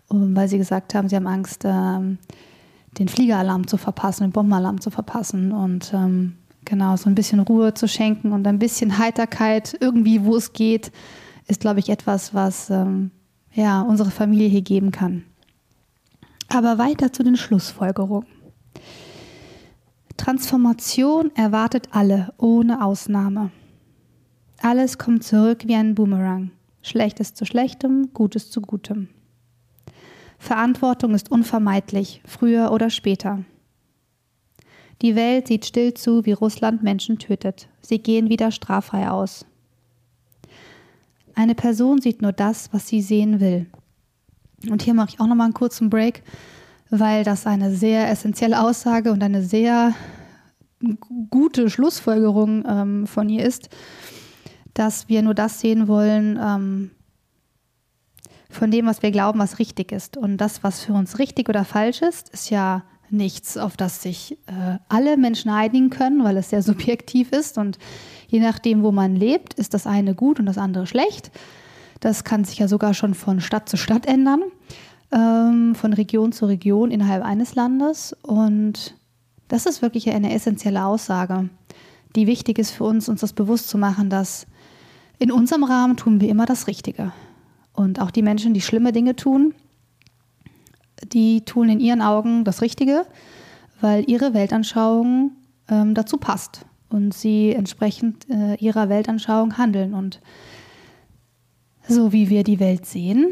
weil 0.08 0.48
sie 0.48 0.58
gesagt 0.58 0.94
haben, 0.94 1.08
sie 1.08 1.16
haben 1.16 1.26
Angst, 1.26 1.62
ähm, 1.64 2.18
den 2.98 3.08
Fliegeralarm 3.08 3.66
zu 3.66 3.76
verpassen, 3.76 4.24
den 4.24 4.32
Bombenalarm 4.32 4.80
zu 4.80 4.90
verpassen 4.90 5.52
und 5.52 5.92
ähm, 5.94 6.36
genau 6.64 6.96
so 6.96 7.08
ein 7.08 7.14
bisschen 7.14 7.40
Ruhe 7.40 7.74
zu 7.74 7.88
schenken 7.88 8.32
und 8.32 8.46
ein 8.46 8.58
bisschen 8.58 8.98
Heiterkeit 8.98 9.76
irgendwie, 9.80 10.24
wo 10.24 10.36
es 10.36 10.52
geht, 10.52 10.92
ist, 11.46 11.60
glaube 11.60 11.80
ich, 11.80 11.88
etwas, 11.88 12.34
was 12.34 12.70
ähm, 12.70 13.10
ja 13.52 13.82
unsere 13.82 14.10
Familie 14.10 14.48
hier 14.48 14.62
geben 14.62 14.90
kann. 14.90 15.24
Aber 16.48 16.78
weiter 16.78 17.12
zu 17.12 17.22
den 17.22 17.36
Schlussfolgerungen. 17.36 18.26
Transformation 20.16 21.34
erwartet 21.34 21.88
alle, 21.90 22.32
ohne 22.38 22.84
Ausnahme. 22.84 23.50
Alles 24.60 24.98
kommt 24.98 25.24
zurück 25.24 25.64
wie 25.66 25.74
ein 25.74 25.94
Boomerang. 25.94 26.52
Schlechtes 26.82 27.34
zu 27.34 27.44
Schlechtem, 27.44 28.12
Gutes 28.12 28.50
zu 28.50 28.60
Gutem. 28.60 29.08
Verantwortung 30.38 31.14
ist 31.14 31.30
unvermeidlich, 31.30 32.22
früher 32.24 32.72
oder 32.72 32.90
später. 32.90 33.44
Die 35.02 35.14
Welt 35.16 35.48
sieht 35.48 35.66
still 35.66 35.94
zu, 35.94 36.24
wie 36.24 36.32
Russland 36.32 36.82
Menschen 36.82 37.18
tötet. 37.18 37.68
Sie 37.80 37.98
gehen 37.98 38.28
wieder 38.28 38.50
straffrei 38.50 39.10
aus. 39.10 39.44
Eine 41.34 41.54
Person 41.54 42.00
sieht 42.00 42.22
nur 42.22 42.32
das, 42.32 42.72
was 42.72 42.88
sie 42.88 43.02
sehen 43.02 43.40
will. 43.40 43.66
Und 44.70 44.82
hier 44.82 44.94
mache 44.94 45.10
ich 45.10 45.20
auch 45.20 45.26
noch 45.26 45.34
mal 45.34 45.44
einen 45.44 45.54
kurzen 45.54 45.90
Break, 45.90 46.22
weil 46.90 47.24
das 47.24 47.46
eine 47.46 47.74
sehr 47.74 48.08
essentielle 48.08 48.62
Aussage 48.62 49.12
und 49.12 49.22
eine 49.22 49.42
sehr 49.42 49.94
gute 51.30 51.68
Schlussfolgerung 51.68 52.64
ähm, 52.68 53.06
von 53.06 53.28
ihr 53.28 53.44
ist 53.44 53.70
dass 54.74 55.08
wir 55.08 55.22
nur 55.22 55.34
das 55.34 55.60
sehen 55.60 55.88
wollen 55.88 56.38
ähm, 56.42 56.90
von 58.48 58.70
dem, 58.70 58.86
was 58.86 59.02
wir 59.02 59.10
glauben, 59.10 59.38
was 59.38 59.58
richtig 59.58 59.92
ist. 59.92 60.16
Und 60.16 60.36
das, 60.36 60.62
was 60.62 60.80
für 60.80 60.92
uns 60.92 61.18
richtig 61.18 61.48
oder 61.48 61.64
falsch 61.64 62.02
ist, 62.02 62.28
ist 62.30 62.50
ja 62.50 62.84
nichts, 63.12 63.56
auf 63.56 63.76
das 63.76 64.02
sich 64.02 64.38
äh, 64.46 64.78
alle 64.88 65.16
Menschen 65.16 65.50
einigen 65.50 65.90
können, 65.90 66.24
weil 66.24 66.36
es 66.36 66.50
sehr 66.50 66.62
subjektiv 66.70 67.32
ist. 67.32 67.58
Und 67.58 67.78
je 68.28 68.40
nachdem, 68.40 68.82
wo 68.82 68.92
man 68.92 69.16
lebt, 69.16 69.54
ist 69.54 69.74
das 69.74 69.86
eine 69.86 70.14
gut 70.14 70.40
und 70.40 70.46
das 70.46 70.58
andere 70.58 70.86
schlecht. 70.86 71.30
Das 72.00 72.24
kann 72.24 72.44
sich 72.44 72.58
ja 72.58 72.68
sogar 72.68 72.94
schon 72.94 73.14
von 73.14 73.40
Stadt 73.40 73.68
zu 73.68 73.76
Stadt 73.76 74.06
ändern, 74.06 74.42
ähm, 75.12 75.74
von 75.74 75.92
Region 75.92 76.32
zu 76.32 76.46
Region 76.46 76.90
innerhalb 76.90 77.24
eines 77.24 77.54
Landes. 77.54 78.16
Und 78.22 78.96
Das 79.52 79.66
ist 79.66 79.82
wirklich 79.82 80.08
eine 80.08 80.32
essentielle 80.32 80.86
Aussage, 80.86 81.50
die 82.16 82.26
wichtig 82.26 82.58
ist 82.58 82.70
für 82.70 82.84
uns, 82.84 83.10
uns 83.10 83.20
das 83.20 83.34
bewusst 83.34 83.68
zu 83.68 83.76
machen, 83.76 84.08
dass 84.08 84.46
in 85.18 85.30
unserem 85.30 85.62
Rahmen 85.62 85.98
tun 85.98 86.22
wir 86.22 86.30
immer 86.30 86.46
das 86.46 86.66
Richtige. 86.66 87.12
Und 87.74 88.00
auch 88.00 88.10
die 88.10 88.22
Menschen, 88.22 88.54
die 88.54 88.62
schlimme 88.62 88.92
Dinge 88.92 89.14
tun, 89.14 89.54
die 91.12 91.44
tun 91.44 91.68
in 91.68 91.80
ihren 91.80 92.02
Augen 92.02 92.44
das 92.44 92.62
Richtige, 92.62 93.06
weil 93.80 94.04
ihre 94.08 94.34
Weltanschauung 94.34 95.32
ähm, 95.68 95.94
dazu 95.94 96.16
passt 96.16 96.64
und 96.88 97.14
sie 97.14 97.52
entsprechend 97.52 98.28
äh, 98.30 98.54
ihrer 98.56 98.88
Weltanschauung 98.88 99.58
handeln. 99.58 99.94
Und 99.94 100.20
so 101.88 102.12
wie 102.12 102.30
wir 102.30 102.44
die 102.44 102.60
Welt 102.60 102.86
sehen, 102.86 103.28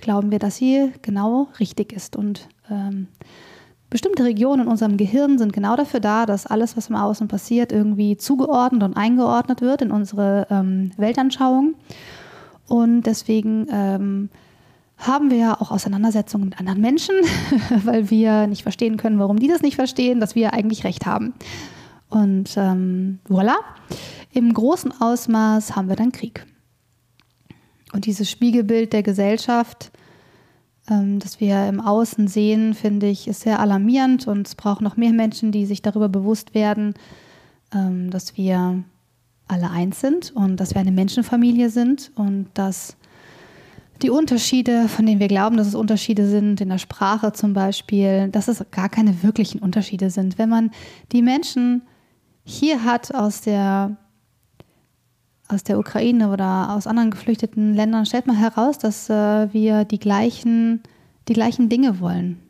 glauben 0.00 0.30
wir, 0.30 0.38
dass 0.38 0.56
sie 0.56 0.92
genau 1.02 1.48
richtig 1.60 1.92
ist. 1.92 2.16
Und 2.16 2.48
ähm, 2.70 3.08
bestimmte 3.90 4.24
Regionen 4.24 4.62
in 4.62 4.68
unserem 4.68 4.96
Gehirn 4.96 5.38
sind 5.38 5.52
genau 5.52 5.76
dafür 5.76 6.00
da, 6.00 6.26
dass 6.26 6.46
alles, 6.46 6.76
was 6.76 6.88
im 6.88 6.96
Außen 6.96 7.28
passiert, 7.28 7.72
irgendwie 7.72 8.16
zugeordnet 8.16 8.82
und 8.82 8.96
eingeordnet 8.96 9.60
wird 9.60 9.82
in 9.82 9.90
unsere 9.90 10.46
ähm, 10.50 10.90
Weltanschauung. 10.96 11.74
Und 12.68 13.02
deswegen 13.02 13.66
ähm, 13.70 14.30
haben 14.98 15.30
wir 15.30 15.38
ja 15.38 15.60
auch 15.60 15.70
Auseinandersetzungen 15.70 16.46
mit 16.46 16.58
anderen 16.58 16.80
Menschen, 16.80 17.14
weil 17.84 18.10
wir 18.10 18.46
nicht 18.46 18.62
verstehen 18.62 18.96
können, 18.96 19.18
warum 19.18 19.38
die 19.38 19.48
das 19.48 19.62
nicht 19.62 19.76
verstehen, 19.76 20.20
dass 20.20 20.34
wir 20.34 20.52
eigentlich 20.52 20.84
recht 20.84 21.06
haben. 21.06 21.34
Und 22.08 22.56
ähm, 22.56 23.18
voilà, 23.28 23.56
im 24.32 24.52
großen 24.52 24.92
Ausmaß 25.00 25.76
haben 25.76 25.88
wir 25.88 25.96
dann 25.96 26.12
Krieg. 26.12 26.46
Und 27.92 28.06
dieses 28.06 28.30
Spiegelbild 28.30 28.92
der 28.92 29.02
Gesellschaft, 29.02 29.90
ähm, 30.88 31.18
das 31.18 31.40
wir 31.40 31.66
im 31.68 31.80
Außen 31.80 32.28
sehen, 32.28 32.74
finde 32.74 33.06
ich, 33.06 33.28
ist 33.28 33.40
sehr 33.40 33.60
alarmierend 33.60 34.26
und 34.26 34.46
es 34.46 34.54
braucht 34.54 34.80
noch 34.80 34.96
mehr 34.96 35.12
Menschen, 35.12 35.52
die 35.52 35.66
sich 35.66 35.82
darüber 35.82 36.08
bewusst 36.08 36.54
werden, 36.54 36.94
ähm, 37.74 38.10
dass 38.10 38.36
wir 38.36 38.84
alle 39.48 39.70
eins 39.70 40.00
sind 40.00 40.32
und 40.34 40.58
dass 40.58 40.74
wir 40.74 40.80
eine 40.80 40.92
Menschenfamilie 40.92 41.70
sind 41.70 42.12
und 42.16 42.48
dass 42.54 42.96
die 44.02 44.10
Unterschiede, 44.10 44.88
von 44.88 45.06
denen 45.06 45.20
wir 45.20 45.28
glauben, 45.28 45.56
dass 45.56 45.66
es 45.66 45.74
Unterschiede 45.74 46.28
sind, 46.28 46.60
in 46.60 46.68
der 46.68 46.78
Sprache 46.78 47.32
zum 47.32 47.52
Beispiel, 47.52 48.28
dass 48.28 48.48
es 48.48 48.64
gar 48.70 48.88
keine 48.88 49.22
wirklichen 49.22 49.60
Unterschiede 49.60 50.10
sind. 50.10 50.38
Wenn 50.38 50.48
man 50.48 50.70
die 51.12 51.22
Menschen 51.22 51.82
hier 52.44 52.84
hat 52.84 53.14
aus 53.14 53.40
der, 53.40 53.96
aus 55.48 55.64
der 55.64 55.78
Ukraine 55.78 56.30
oder 56.30 56.74
aus 56.74 56.86
anderen 56.86 57.10
geflüchteten 57.10 57.74
Ländern, 57.74 58.06
stellt 58.06 58.26
man 58.26 58.36
heraus, 58.36 58.78
dass 58.78 59.10
äh, 59.10 59.52
wir 59.52 59.84
die 59.84 59.98
gleichen, 59.98 60.82
die 61.28 61.34
gleichen 61.34 61.68
Dinge 61.68 62.00
wollen. 62.00 62.40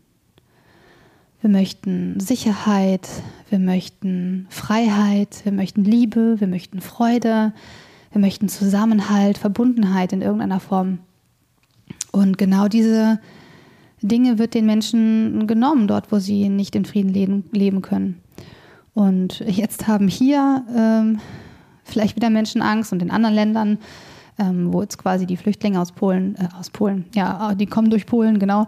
Wir 1.40 1.50
möchten 1.50 2.18
Sicherheit, 2.18 3.08
wir 3.50 3.58
möchten 3.58 4.46
Freiheit, 4.50 5.44
wir 5.44 5.52
möchten 5.52 5.84
Liebe, 5.84 6.40
wir 6.40 6.48
möchten 6.48 6.80
Freude, 6.80 7.52
wir 8.10 8.20
möchten 8.20 8.48
Zusammenhalt, 8.48 9.38
Verbundenheit 9.38 10.12
in 10.12 10.22
irgendeiner 10.22 10.60
Form. 10.60 10.98
Und 12.16 12.38
genau 12.38 12.66
diese 12.66 13.20
Dinge 14.00 14.38
wird 14.38 14.54
den 14.54 14.64
Menschen 14.64 15.46
genommen, 15.46 15.86
dort, 15.86 16.10
wo 16.10 16.18
sie 16.18 16.48
nicht 16.48 16.74
in 16.74 16.86
Frieden 16.86 17.12
leben, 17.12 17.44
leben 17.52 17.82
können. 17.82 18.22
Und 18.94 19.40
jetzt 19.40 19.86
haben 19.86 20.08
hier 20.08 20.64
ähm, 20.74 21.18
vielleicht 21.84 22.16
wieder 22.16 22.30
Menschen 22.30 22.62
Angst 22.62 22.90
und 22.94 23.02
in 23.02 23.10
anderen 23.10 23.34
Ländern, 23.34 23.78
ähm, 24.38 24.72
wo 24.72 24.80
jetzt 24.80 24.96
quasi 24.96 25.26
die 25.26 25.36
Flüchtlinge 25.36 25.78
aus 25.78 25.92
Polen, 25.92 26.36
äh, 26.36 26.48
aus 26.58 26.70
Polen, 26.70 27.04
ja, 27.14 27.54
die 27.54 27.66
kommen 27.66 27.90
durch 27.90 28.06
Polen, 28.06 28.38
genau, 28.38 28.66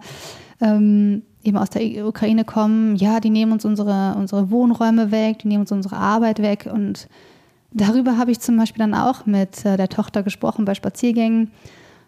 ähm, 0.61 1.22
eben 1.42 1.56
aus 1.56 1.70
der 1.70 2.06
Ukraine 2.06 2.44
kommen, 2.44 2.96
ja, 2.96 3.18
die 3.18 3.30
nehmen 3.30 3.52
uns 3.52 3.64
unsere, 3.64 4.14
unsere 4.18 4.50
Wohnräume 4.50 5.11
weg, 5.11 5.38
die 5.38 5.48
nehmen 5.48 5.62
uns 5.62 5.72
unsere 5.72 5.96
Arbeit 5.96 6.42
weg. 6.42 6.68
Und 6.70 7.08
darüber 7.72 8.18
habe 8.18 8.30
ich 8.30 8.40
zum 8.40 8.58
Beispiel 8.58 8.80
dann 8.80 8.94
auch 8.94 9.24
mit 9.24 9.64
äh, 9.64 9.78
der 9.78 9.88
Tochter 9.88 10.22
gesprochen 10.22 10.66
bei 10.66 10.74
Spaziergängen 10.74 11.50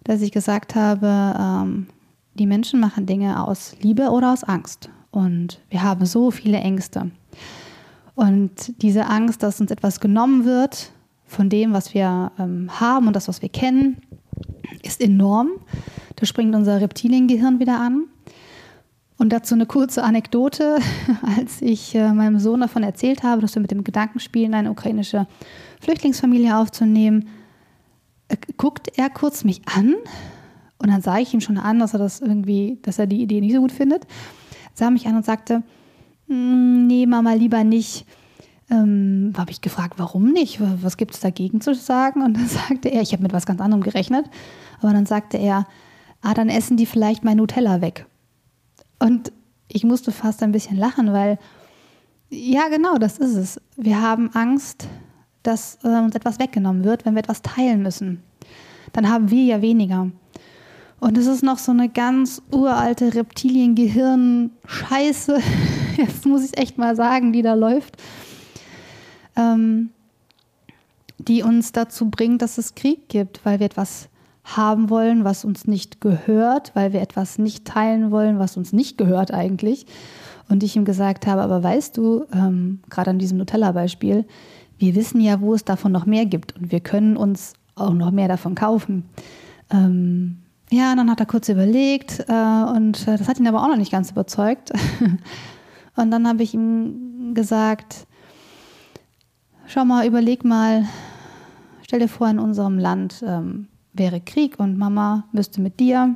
dass 0.05 0.23
ich 0.23 0.33
gesagt 0.33 0.75
habe, 0.75 1.35
ähm, 1.39 1.87
die 2.35 2.47
Menschen 2.47 2.81
machen 2.81 3.07
Dinge 3.07 3.47
aus 3.47 3.77
Liebe 3.81 4.11
oder 4.11 4.33
aus 4.33 4.45
Angst. 4.45 4.89
Und 5.11 5.61
wir 5.69 5.83
haben 5.83 6.07
so 6.07 6.31
viele 6.31 6.59
Ängste. 6.59 7.11
Und 8.15 8.83
diese 8.83 9.07
Angst, 9.07 9.43
dass 9.43 9.61
uns 9.61 9.71
etwas 9.71 10.01
genommen 10.01 10.45
wird 10.45 10.93
von 11.27 11.49
dem, 11.49 11.73
was 11.73 11.95
wir 11.95 12.33
ähm, 12.39 12.69
haben 12.81 13.07
und 13.07 13.17
das, 13.17 13.29
was 13.29 13.43
wir 13.43 13.49
kennen, 13.49 13.99
ist 14.83 15.01
enorm. 15.01 15.51
Da 16.17 16.27
springt 16.27 16.55
unser 16.55 16.81
Reptiliengehirn 16.81 17.61
wieder 17.61 17.81
an. 17.81 18.05
Und 19.17 19.35
dazu 19.35 19.55
eine 19.55 19.67
kurze 19.67 20.03
Anekdote, 20.03 20.79
als 21.37 21.61
ich 21.61 21.95
äh, 21.95 22.13
meinem 22.13 22.39
Sohn 22.39 22.61
davon 22.61 22.83
erzählt 22.83 23.23
habe, 23.23 23.43
dass 23.43 23.55
wir 23.55 23.63
mit 23.63 23.71
dem 23.71 23.85
Gedanken 23.85 24.19
spielen, 24.19 24.55
eine 24.55 24.71
ukrainische 24.71 25.27
Flüchtlingsfamilie 25.81 26.57
aufzunehmen, 26.57 27.29
guckt 28.57 28.97
er 28.97 29.11
kurz 29.11 29.45
mich 29.45 29.63
an 29.67 29.95
und 30.79 30.91
dann 30.91 31.03
sah 31.03 31.19
ich 31.19 31.35
ihm 31.35 31.41
schon 31.41 31.59
an, 31.59 31.79
dass 31.79 31.93
er 31.93 31.99
das 31.99 32.21
irgendwie, 32.21 32.79
dass 32.83 32.99
er 32.99 33.07
die 33.07 33.21
Idee 33.23 33.41
nicht 33.41 33.55
so 33.55 33.61
gut 33.61 33.73
findet. 33.73 34.07
Sah 34.75 34.91
mich 34.91 35.07
an 35.07 35.17
und 35.17 35.25
sagte, 35.25 35.63
mm, 36.29 36.87
nee, 36.87 37.07
Mama, 37.07 37.35
lieber 37.35 37.65
nicht. 37.65 38.07
Ähm, 38.71 39.33
habe 39.37 39.51
ich 39.51 39.61
gefragt, 39.61 39.95
warum 39.99 40.33
nicht? 40.33 40.61
Was 40.83 40.97
gibt 40.97 41.15
es 41.15 41.21
dagegen 41.21 41.61
zu 41.61 41.75
sagen? 41.75 42.23
Und 42.23 42.37
dann 42.37 42.47
sagte 42.49 42.89
er, 42.89 43.03
ich 43.03 43.13
habe 43.13 43.23
mit 43.23 43.33
was 43.33 43.47
ganz 43.47 43.61
anderem 43.61 43.83
gerechnet, 43.83 44.27
aber 44.81 44.93
dann 44.93 45.07
sagte 45.07 45.37
er, 45.37 45.67
ah, 46.23 46.35
dann 46.35 46.49
essen 46.49 46.77
die 46.77 46.87
vielleicht 46.87 47.25
mein 47.25 47.37
Nutella 47.37 47.81
weg. 47.81 48.07
Und 48.99 49.33
ich 49.69 49.85
musste 49.85 50.13
fast 50.13 50.43
ein 50.43 50.53
bisschen 50.53 50.77
lachen, 50.77 51.13
weil 51.13 51.39
ja, 52.31 52.69
genau, 52.69 52.97
das 52.97 53.19
ist 53.19 53.35
es. 53.35 53.61
Wir 53.77 54.01
haben 54.01 54.31
Angst, 54.35 54.87
dass 55.43 55.79
äh, 55.83 55.89
uns 55.89 56.15
etwas 56.15 56.39
weggenommen 56.39 56.85
wird, 56.85 57.05
wenn 57.05 57.15
wir 57.15 57.21
etwas 57.21 57.43
teilen 57.43 57.83
müssen. 57.83 58.23
Dann 58.93 59.09
haben 59.09 59.31
wir 59.31 59.45
ja 59.45 59.63
weniger. 59.63 60.11
Und 61.01 61.17
es 61.17 61.27
ist 61.27 61.43
noch 61.43 61.59
so 61.59 61.73
eine 61.73 61.89
ganz 61.89 62.43
uralte 62.51 63.15
Reptiliengehirn-Scheiße, 63.15 65.39
jetzt 65.97 66.27
muss 66.27 66.45
ich 66.45 66.59
echt 66.59 66.77
mal 66.77 66.95
sagen, 66.95 67.33
die 67.33 67.41
da 67.43 67.55
läuft, 67.55 67.97
ähm, 69.35 69.89
die 71.19 71.43
uns 71.43 71.73
dazu 71.73 72.11
bringt, 72.11 72.43
dass 72.43 72.59
es 72.59 72.75
Krieg 72.75 73.09
gibt, 73.09 73.41
weil 73.45 73.61
wir 73.61 73.67
etwas 73.67 74.11
haben 74.45 74.91
wollen, 74.91 75.25
was 75.25 75.45
uns 75.45 75.67
nicht 75.67 76.01
gehört, 76.01 76.73
weil 76.75 76.93
wir 76.93 77.01
etwas 77.01 77.39
nicht 77.39 77.65
teilen 77.65 78.11
wollen, 78.11 78.39
was 78.39 78.57
uns 78.57 78.73
nicht 78.73 78.99
gehört 78.99 79.33
eigentlich. 79.33 79.87
Und 80.49 80.65
ich 80.65 80.77
ihm 80.77 80.85
gesagt 80.85 81.27
habe, 81.27 81.43
aber 81.43 81.63
weißt 81.63 81.97
du, 81.97 82.25
ähm, 82.33 82.81
gerade 82.91 83.11
an 83.11 83.19
diesem 83.19 83.39
Nutella-Beispiel, 83.39 84.25
wir 84.81 84.95
wissen 84.95 85.21
ja, 85.21 85.41
wo 85.41 85.55
es 85.55 85.65
davon 85.65 85.93
noch 85.93 86.07
mehr 86.07 86.25
gibt 86.25 86.57
und 86.57 86.73
wir 86.73 86.81
können 86.81 87.17
uns 87.17 87.53
auch 87.75 87.93
noch 87.93 88.11
mehr 88.11 88.29
davon 88.29 88.55
kaufen. 88.55 89.05
Ähm, 89.71 90.39
ja, 90.71 90.95
dann 90.97 91.11
hat 91.11 91.21
er 91.21 91.27
kurz 91.27 91.49
überlegt 91.49 92.25
äh, 92.29 92.65
und 92.75 93.07
äh, 93.07 93.17
das 93.19 93.29
hat 93.29 93.39
ihn 93.39 93.47
aber 93.47 93.63
auch 93.63 93.69
noch 93.69 93.77
nicht 93.77 93.93
ganz 93.93 94.11
überzeugt. 94.11 94.73
und 95.97 96.11
dann 96.11 96.27
habe 96.27 96.43
ich 96.43 96.55
ihm 96.55 97.35
gesagt, 97.35 98.07
schau 99.67 99.85
mal, 99.85 100.07
überleg 100.07 100.45
mal, 100.45 100.87
stell 101.83 102.01
dir 102.01 102.09
vor, 102.09 102.29
in 102.29 102.39
unserem 102.39 102.79
Land 102.79 103.23
ähm, 103.27 103.69
wäre 103.93 104.21
Krieg 104.21 104.59
und 104.59 104.79
Mama 104.79 105.25
müsste 105.33 105.61
mit 105.61 105.79
dir 105.79 106.15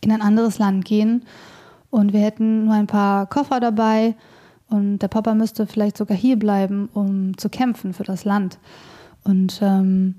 in 0.00 0.10
ein 0.10 0.22
anderes 0.22 0.58
Land 0.58 0.84
gehen 0.84 1.24
und 1.90 2.12
wir 2.12 2.20
hätten 2.20 2.64
nur 2.64 2.74
ein 2.74 2.86
paar 2.88 3.26
Koffer 3.26 3.60
dabei 3.60 4.16
und 4.70 5.00
der 5.00 5.08
Papa 5.08 5.34
müsste 5.34 5.66
vielleicht 5.66 5.96
sogar 5.96 6.16
hier 6.16 6.38
bleiben, 6.38 6.88
um 6.94 7.36
zu 7.36 7.48
kämpfen 7.48 7.92
für 7.92 8.04
das 8.04 8.24
Land. 8.24 8.58
Und 9.24 9.60
ähm, 9.62 10.14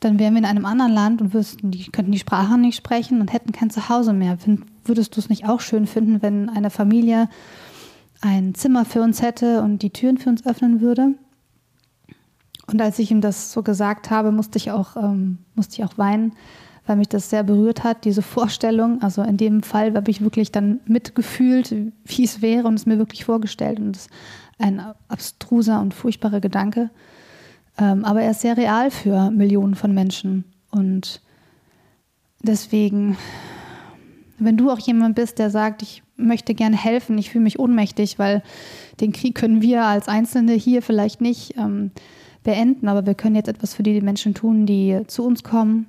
dann 0.00 0.18
wären 0.18 0.34
wir 0.34 0.40
in 0.40 0.46
einem 0.46 0.64
anderen 0.64 0.92
Land 0.92 1.22
und 1.22 1.34
wüssten, 1.34 1.70
die 1.70 1.90
könnten 1.90 2.12
die 2.12 2.18
Sprache 2.18 2.58
nicht 2.58 2.76
sprechen 2.76 3.20
und 3.20 3.32
hätten 3.32 3.52
kein 3.52 3.70
Zuhause 3.70 4.12
mehr. 4.12 4.38
Würdest 4.84 5.16
du 5.16 5.20
es 5.20 5.28
nicht 5.28 5.48
auch 5.48 5.60
schön 5.60 5.86
finden, 5.86 6.20
wenn 6.22 6.48
eine 6.48 6.70
Familie 6.70 7.28
ein 8.20 8.54
Zimmer 8.54 8.84
für 8.84 9.02
uns 9.02 9.22
hätte 9.22 9.62
und 9.62 9.82
die 9.82 9.90
Türen 9.90 10.18
für 10.18 10.30
uns 10.30 10.44
öffnen 10.46 10.80
würde? 10.80 11.14
Und 12.66 12.80
als 12.80 12.98
ich 12.98 13.10
ihm 13.10 13.20
das 13.20 13.52
so 13.52 13.62
gesagt 13.62 14.10
habe, 14.10 14.32
musste 14.32 14.56
ich 14.56 14.70
auch, 14.70 14.96
ähm, 14.96 15.38
musste 15.54 15.74
ich 15.74 15.84
auch 15.84 15.98
weinen, 15.98 16.32
weil 16.86 16.96
mich 16.96 17.08
das 17.08 17.30
sehr 17.30 17.42
berührt 17.42 17.82
hat, 17.82 18.04
diese 18.04 18.22
Vorstellung. 18.22 19.00
Also 19.02 19.22
in 19.22 19.36
dem 19.36 19.62
Fall 19.62 19.94
habe 19.94 20.10
ich 20.10 20.20
wirklich 20.20 20.52
dann 20.52 20.80
mitgefühlt, 20.86 21.74
wie 22.04 22.24
es 22.24 22.42
wäre 22.42 22.68
und 22.68 22.74
es 22.74 22.86
mir 22.86 22.98
wirklich 22.98 23.24
vorgestellt. 23.24 23.80
Und 23.80 23.96
es 23.96 24.06
ist 24.06 24.10
ein 24.58 24.80
abstruser 25.08 25.80
und 25.80 25.94
furchtbarer 25.94 26.40
Gedanke. 26.40 26.90
Ähm, 27.78 28.04
aber 28.04 28.22
er 28.22 28.32
ist 28.32 28.42
sehr 28.42 28.56
real 28.56 28.90
für 28.90 29.30
Millionen 29.30 29.74
von 29.74 29.94
Menschen. 29.94 30.44
Und 30.70 31.22
deswegen, 32.42 33.16
wenn 34.38 34.58
du 34.58 34.70
auch 34.70 34.78
jemand 34.78 35.16
bist, 35.16 35.38
der 35.38 35.48
sagt, 35.50 35.82
ich 35.82 36.02
möchte 36.16 36.54
gerne 36.54 36.76
helfen, 36.76 37.16
ich 37.16 37.30
fühle 37.30 37.44
mich 37.44 37.58
ohnmächtig, 37.58 38.18
weil 38.18 38.42
den 39.00 39.12
Krieg 39.12 39.34
können 39.34 39.62
wir 39.62 39.84
als 39.84 40.06
Einzelne 40.06 40.52
hier 40.52 40.82
vielleicht 40.82 41.20
nicht 41.20 41.56
ähm, 41.56 41.90
beenden, 42.44 42.88
aber 42.88 43.06
wir 43.06 43.14
können 43.14 43.34
jetzt 43.34 43.48
etwas 43.48 43.74
für 43.74 43.82
die 43.82 44.00
Menschen 44.02 44.34
tun, 44.34 44.66
die 44.66 45.00
zu 45.06 45.24
uns 45.24 45.42
kommen 45.42 45.86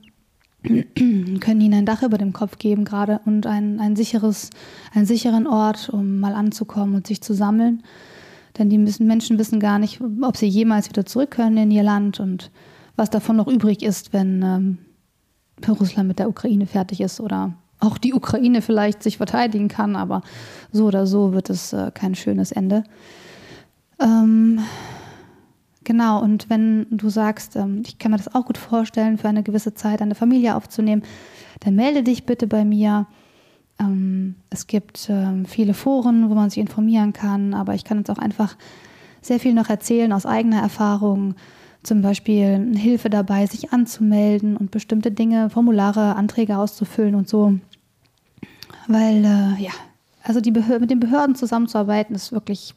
können 1.40 1.62
ihnen 1.62 1.74
ein 1.74 1.86
Dach 1.86 2.04
über 2.04 2.18
dem 2.18 2.34
Kopf 2.34 2.58
geben 2.58 2.86
gerade 2.86 3.22
und 3.26 3.46
ein, 3.48 3.80
ein 3.80 3.96
sicheres, 3.96 4.50
einen 4.94 5.06
sicheren 5.06 5.48
Ort, 5.48 5.90
um 5.90 6.20
mal 6.20 6.34
anzukommen 6.34 6.96
und 6.96 7.08
sich 7.08 7.22
zu 7.22 7.34
sammeln. 7.34 7.84
Denn 8.58 8.70
die 8.70 8.78
müssen, 8.78 9.08
Menschen 9.08 9.38
wissen 9.38 9.60
gar 9.60 9.80
nicht, 9.80 10.02
ob 10.22 10.38
sie 10.38 10.48
jemals 10.48 10.90
wieder 10.90 11.06
zurück 11.06 11.32
können 11.32 11.58
in 11.58 11.72
ihr 11.72 11.84
Land 11.84 12.20
und 12.20 12.52
was 12.96 13.10
davon 13.10 13.36
noch 13.36 13.48
übrig 13.48 13.84
ist, 13.84 14.14
wenn 14.14 14.42
ähm, 14.42 14.78
Russland 15.68 16.08
mit 16.08 16.20
der 16.20 16.30
Ukraine 16.30 16.66
fertig 16.66 17.02
ist 17.02 17.20
oder 17.20 17.54
auch 17.80 17.98
die 17.98 18.14
Ukraine 18.14 18.62
vielleicht 18.62 19.04
sich 19.04 19.18
verteidigen 19.18 19.68
kann, 19.68 19.96
aber 19.96 20.22
so 20.72 20.86
oder 20.86 21.06
so 21.06 21.34
wird 21.34 21.50
es 21.50 21.74
äh, 21.74 21.92
kein 21.94 22.16
schönes 22.16 22.52
Ende. 22.52 22.84
Ähm, 24.00 24.60
genau, 25.86 26.22
und 26.22 26.50
wenn 26.50 26.88
du 26.90 27.10
sagst, 27.10 27.56
ähm, 27.56 27.84
ich 27.86 27.98
kann 27.98 28.12
mir 28.12 28.18
das 28.18 28.34
auch 28.36 28.46
gut 28.46 28.58
vorstellen, 28.58 29.18
für 29.18 29.30
eine 29.30 29.44
gewisse 29.44 29.74
Zeit 29.74 30.02
eine 30.02 30.16
Familie 30.16 30.56
aufzunehmen, 30.56 31.04
dann 31.62 31.76
melde 31.76 32.04
dich 32.04 32.26
bitte 32.26 32.48
bei 32.48 32.66
mir. 32.66 33.08
Ähm, 33.80 34.36
es 34.50 34.68
gibt 34.68 35.08
ähm, 35.10 35.46
viele 35.46 35.74
Foren, 35.74 36.30
wo 36.30 36.36
man 36.36 36.50
sich 36.50 36.60
informieren 36.60 37.14
kann, 37.14 37.54
aber 37.54 37.76
ich 37.76 37.84
kann 37.84 38.00
jetzt 38.00 38.10
auch 38.12 38.18
einfach 38.18 38.58
sehr 39.22 39.40
viel 39.40 39.54
noch 39.54 39.70
erzählen 39.70 40.12
aus 40.12 40.26
eigener 40.26 40.62
Erfahrung. 40.62 41.36
Zum 41.84 42.02
Beispiel 42.02 42.76
Hilfe 42.76 43.10
dabei, 43.10 43.46
sich 43.46 43.72
anzumelden 43.72 44.58
und 44.58 44.72
bestimmte 44.72 45.12
Dinge, 45.12 45.50
Formulare, 45.50 46.16
Anträge 46.16 46.58
auszufüllen 46.58 47.16
und 47.16 47.30
so. 47.30 47.60
Weil, 48.88 49.24
äh, 49.24 49.64
ja, 49.64 49.72
also 50.24 50.42
die 50.42 50.52
mit 50.52 50.90
den 50.90 51.00
Behörden 51.00 51.36
zusammenzuarbeiten 51.36 52.16
ist 52.16 52.32
wirklich 52.32 52.74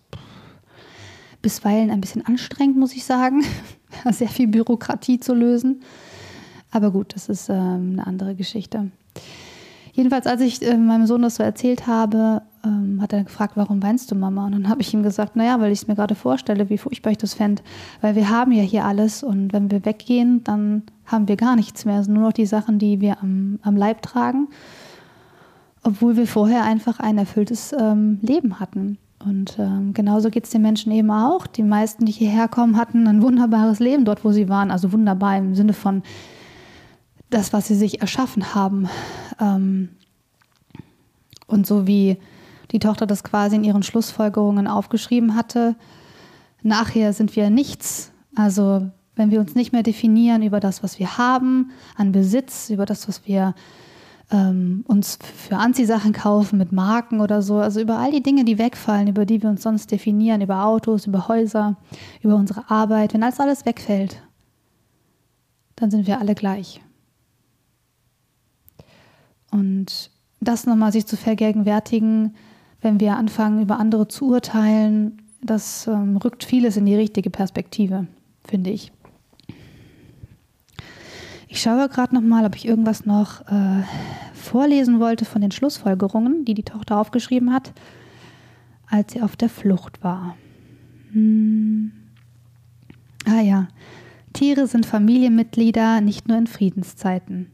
bisweilen 1.43 1.91
ein 1.91 2.01
bisschen 2.01 2.27
anstrengend, 2.27 2.77
muss 2.77 2.95
ich 2.95 3.05
sagen. 3.05 3.45
Sehr 4.11 4.29
viel 4.29 4.49
Bürokratie 4.49 5.21
zu 5.21 5.35
lösen. 5.35 5.83
Aber 6.71 6.91
gut, 6.91 7.15
das 7.15 7.29
ist 7.29 7.49
ähm, 7.49 7.93
eine 7.95 8.07
andere 8.07 8.35
Geschichte. 8.35 8.91
Jedenfalls, 9.93 10.27
als 10.27 10.41
ich 10.43 10.63
äh, 10.63 10.77
meinem 10.77 11.07
Sohn 11.07 11.23
das 11.23 11.37
so 11.37 11.43
erzählt 11.43 11.87
habe, 11.89 12.43
ähm, 12.65 13.01
hat 13.03 13.13
er 13.13 13.25
gefragt, 13.25 13.57
warum 13.57 13.83
weinst 13.83 14.11
du, 14.11 14.15
Mama? 14.15 14.47
Und 14.47 14.53
dann 14.53 14.69
habe 14.69 14.81
ich 14.81 14.95
ihm 14.95 15.03
gesagt, 15.03 15.35
naja, 15.35 15.61
weil 15.61 15.73
ich 15.73 15.83
es 15.83 15.89
mir 15.89 15.97
gerade 15.97 16.15
vorstelle, 16.15 16.71
wie 16.71 16.79
furchtbar 16.79 17.11
ich 17.11 17.19
das 17.19 17.35
fände. 17.35 17.63
Weil 18.01 18.15
wir 18.15 18.29
haben 18.29 18.53
ja 18.53 18.63
hier 18.63 18.85
alles 18.85 19.23
und 19.23 19.53
wenn 19.53 19.71
wir 19.71 19.85
weggehen, 19.85 20.45
dann 20.45 20.85
haben 21.05 21.27
wir 21.27 21.37
gar 21.37 21.57
nichts 21.57 21.85
mehr. 21.85 22.03
Sind 22.05 22.15
nur 22.15 22.25
noch 22.25 22.33
die 22.33 22.47
Sachen, 22.47 22.79
die 22.79 23.01
wir 23.01 23.21
am, 23.23 23.59
am 23.63 23.77
Leib 23.77 24.03
tragen. 24.03 24.49
Obwohl 25.83 26.17
wir 26.17 26.27
vorher 26.27 26.65
einfach 26.65 27.01
ein 27.01 27.19
erfülltes 27.19 27.75
ähm, 27.77 28.19
Leben 28.23 28.61
hatten. 28.61 28.99
Und 29.25 29.59
ähm, 29.59 29.95
genauso 29.95 30.31
geht 30.31 30.45
es 30.45 30.51
den 30.51 30.63
Menschen 30.63 30.93
eben 30.93 31.11
auch. 31.11 31.47
Die 31.47 31.63
meisten, 31.63 32.07
die 32.07 32.13
hierher 32.13 32.49
kommen, 32.49 32.77
hatten 32.77 33.07
ein 33.09 33.23
wunderbares 33.23 33.81
Leben 33.81 34.05
dort, 34.05 34.25
wo 34.25 34.31
sie 34.31 34.49
waren. 34.49 34.71
Also 34.71 34.93
wunderbar 34.93 35.37
im 35.37 35.55
Sinne 35.55 35.73
von 35.73 36.03
das, 37.31 37.53
was 37.53 37.67
sie 37.67 37.75
sich 37.75 38.01
erschaffen 38.01 38.55
haben. 38.55 38.89
Ähm, 39.41 39.91
und 41.47 41.67
so 41.67 41.87
wie 41.87 42.19
die 42.71 42.79
Tochter 42.79 43.07
das 43.07 43.25
quasi 43.25 43.57
in 43.57 43.65
ihren 43.65 43.83
Schlussfolgerungen 43.83 44.67
aufgeschrieben 44.67 45.35
hatte, 45.35 45.75
nachher 46.63 47.13
sind 47.13 47.35
wir 47.35 47.51
nichts. 47.51 48.13
Also 48.37 48.89
wenn 49.17 49.31
wir 49.31 49.41
uns 49.41 49.55
nicht 49.55 49.73
mehr 49.73 49.83
definieren 49.83 50.43
über 50.43 50.61
das, 50.61 50.83
was 50.83 50.99
wir 50.99 51.19
haben, 51.19 51.73
an 51.97 52.13
Besitz, 52.13 52.71
über 52.71 52.87
das, 52.87 53.09
was 53.09 53.27
wir 53.27 53.55
ähm, 54.31 54.85
uns 54.87 55.19
für 55.23 55.57
Anziehsachen 55.57 56.13
kaufen 56.13 56.59
mit 56.59 56.73
Marken 56.73 57.21
oder 57.21 57.41
so, 57.41 57.57
also 57.57 57.81
über 57.81 57.99
all 57.99 58.11
die 58.11 58.23
Dinge, 58.23 58.45
die 58.45 58.59
wegfallen, 58.59 59.09
über 59.09 59.25
die 59.25 59.43
wir 59.43 59.49
uns 59.49 59.63
sonst 59.63 59.91
definieren, 59.91 60.41
über 60.41 60.65
Autos, 60.65 61.07
über 61.07 61.29
Häuser, 61.29 61.77
über 62.23 62.37
unsere 62.37 62.71
Arbeit, 62.71 63.15
wenn 63.15 63.23
alles 63.23 63.41
alles 63.41 63.65
wegfällt, 63.65 64.23
dann 65.77 65.91
sind 65.91 66.07
wir 66.07 66.21
alle 66.21 66.35
gleich. 66.35 66.81
Und 69.51 70.11
das 70.41 70.67
nochmal 70.67 70.93
sich 70.93 71.07
zu 71.07 71.17
vergegenwärtigen, 71.17 72.35
wenn 72.81 73.01
wir 73.01 73.17
anfangen, 73.17 73.63
über 73.63 73.79
andere 73.79 74.09
zu 74.09 74.29
urteilen, 74.29 75.23
das 75.41 75.87
ähm, 75.87 76.17
rückt 76.17 76.45
vieles 76.45 76.77
in 76.77 76.87
die 76.87 76.95
richtige 76.95 77.31
Perspektive, 77.31 78.07
finde 78.45 78.71
ich. 78.71 78.93
Ich 81.49 81.63
schaue 81.63 81.89
gerade 81.89 82.15
nochmal, 82.15 82.45
ob 82.45 82.55
ich 82.55 82.67
irgendwas 82.67 83.07
noch 83.07 83.41
äh, 83.49 83.83
vorlesen 84.35 85.01
wollte 85.01 85.25
von 85.25 85.41
den 85.41 85.51
Schlussfolgerungen, 85.51 86.45
die 86.45 86.55
die 86.55 86.63
Tochter 86.63 86.99
aufgeschrieben 86.99 87.53
hat, 87.53 87.73
als 88.87 89.13
sie 89.13 89.23
auf 89.23 89.35
der 89.35 89.49
Flucht 89.49 90.05
war. 90.05 90.37
Hm. 91.13 91.93
Ah 93.27 93.41
ja, 93.41 93.69
Tiere 94.35 94.67
sind 94.67 94.87
Familienmitglieder, 94.87 96.03
nicht 96.03 96.29
nur 96.29 96.37
in 96.37 96.47
Friedenszeiten. 96.47 97.51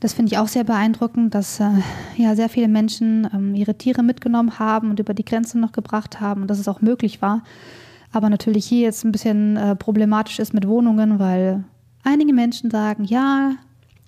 Das 0.00 0.12
finde 0.12 0.32
ich 0.32 0.38
auch 0.38 0.48
sehr 0.48 0.64
beeindruckend, 0.64 1.34
dass 1.34 1.58
äh, 1.60 1.70
ja 2.16 2.36
sehr 2.36 2.48
viele 2.48 2.68
Menschen 2.68 3.28
ähm, 3.32 3.54
ihre 3.54 3.76
Tiere 3.76 4.02
mitgenommen 4.02 4.58
haben 4.58 4.90
und 4.90 5.00
über 5.00 5.14
die 5.14 5.24
Grenze 5.24 5.58
noch 5.58 5.72
gebracht 5.72 6.20
haben 6.20 6.42
und 6.42 6.48
dass 6.48 6.58
es 6.58 6.68
auch 6.68 6.80
möglich 6.80 7.22
war. 7.22 7.42
Aber 8.12 8.30
natürlich 8.30 8.66
hier 8.66 8.82
jetzt 8.82 9.04
ein 9.04 9.12
bisschen 9.12 9.56
äh, 9.56 9.76
problematisch 9.76 10.38
ist 10.38 10.54
mit 10.54 10.68
Wohnungen, 10.68 11.18
weil 11.18 11.64
einige 12.04 12.32
Menschen 12.32 12.70
sagen, 12.70 13.04
ja, 13.04 13.52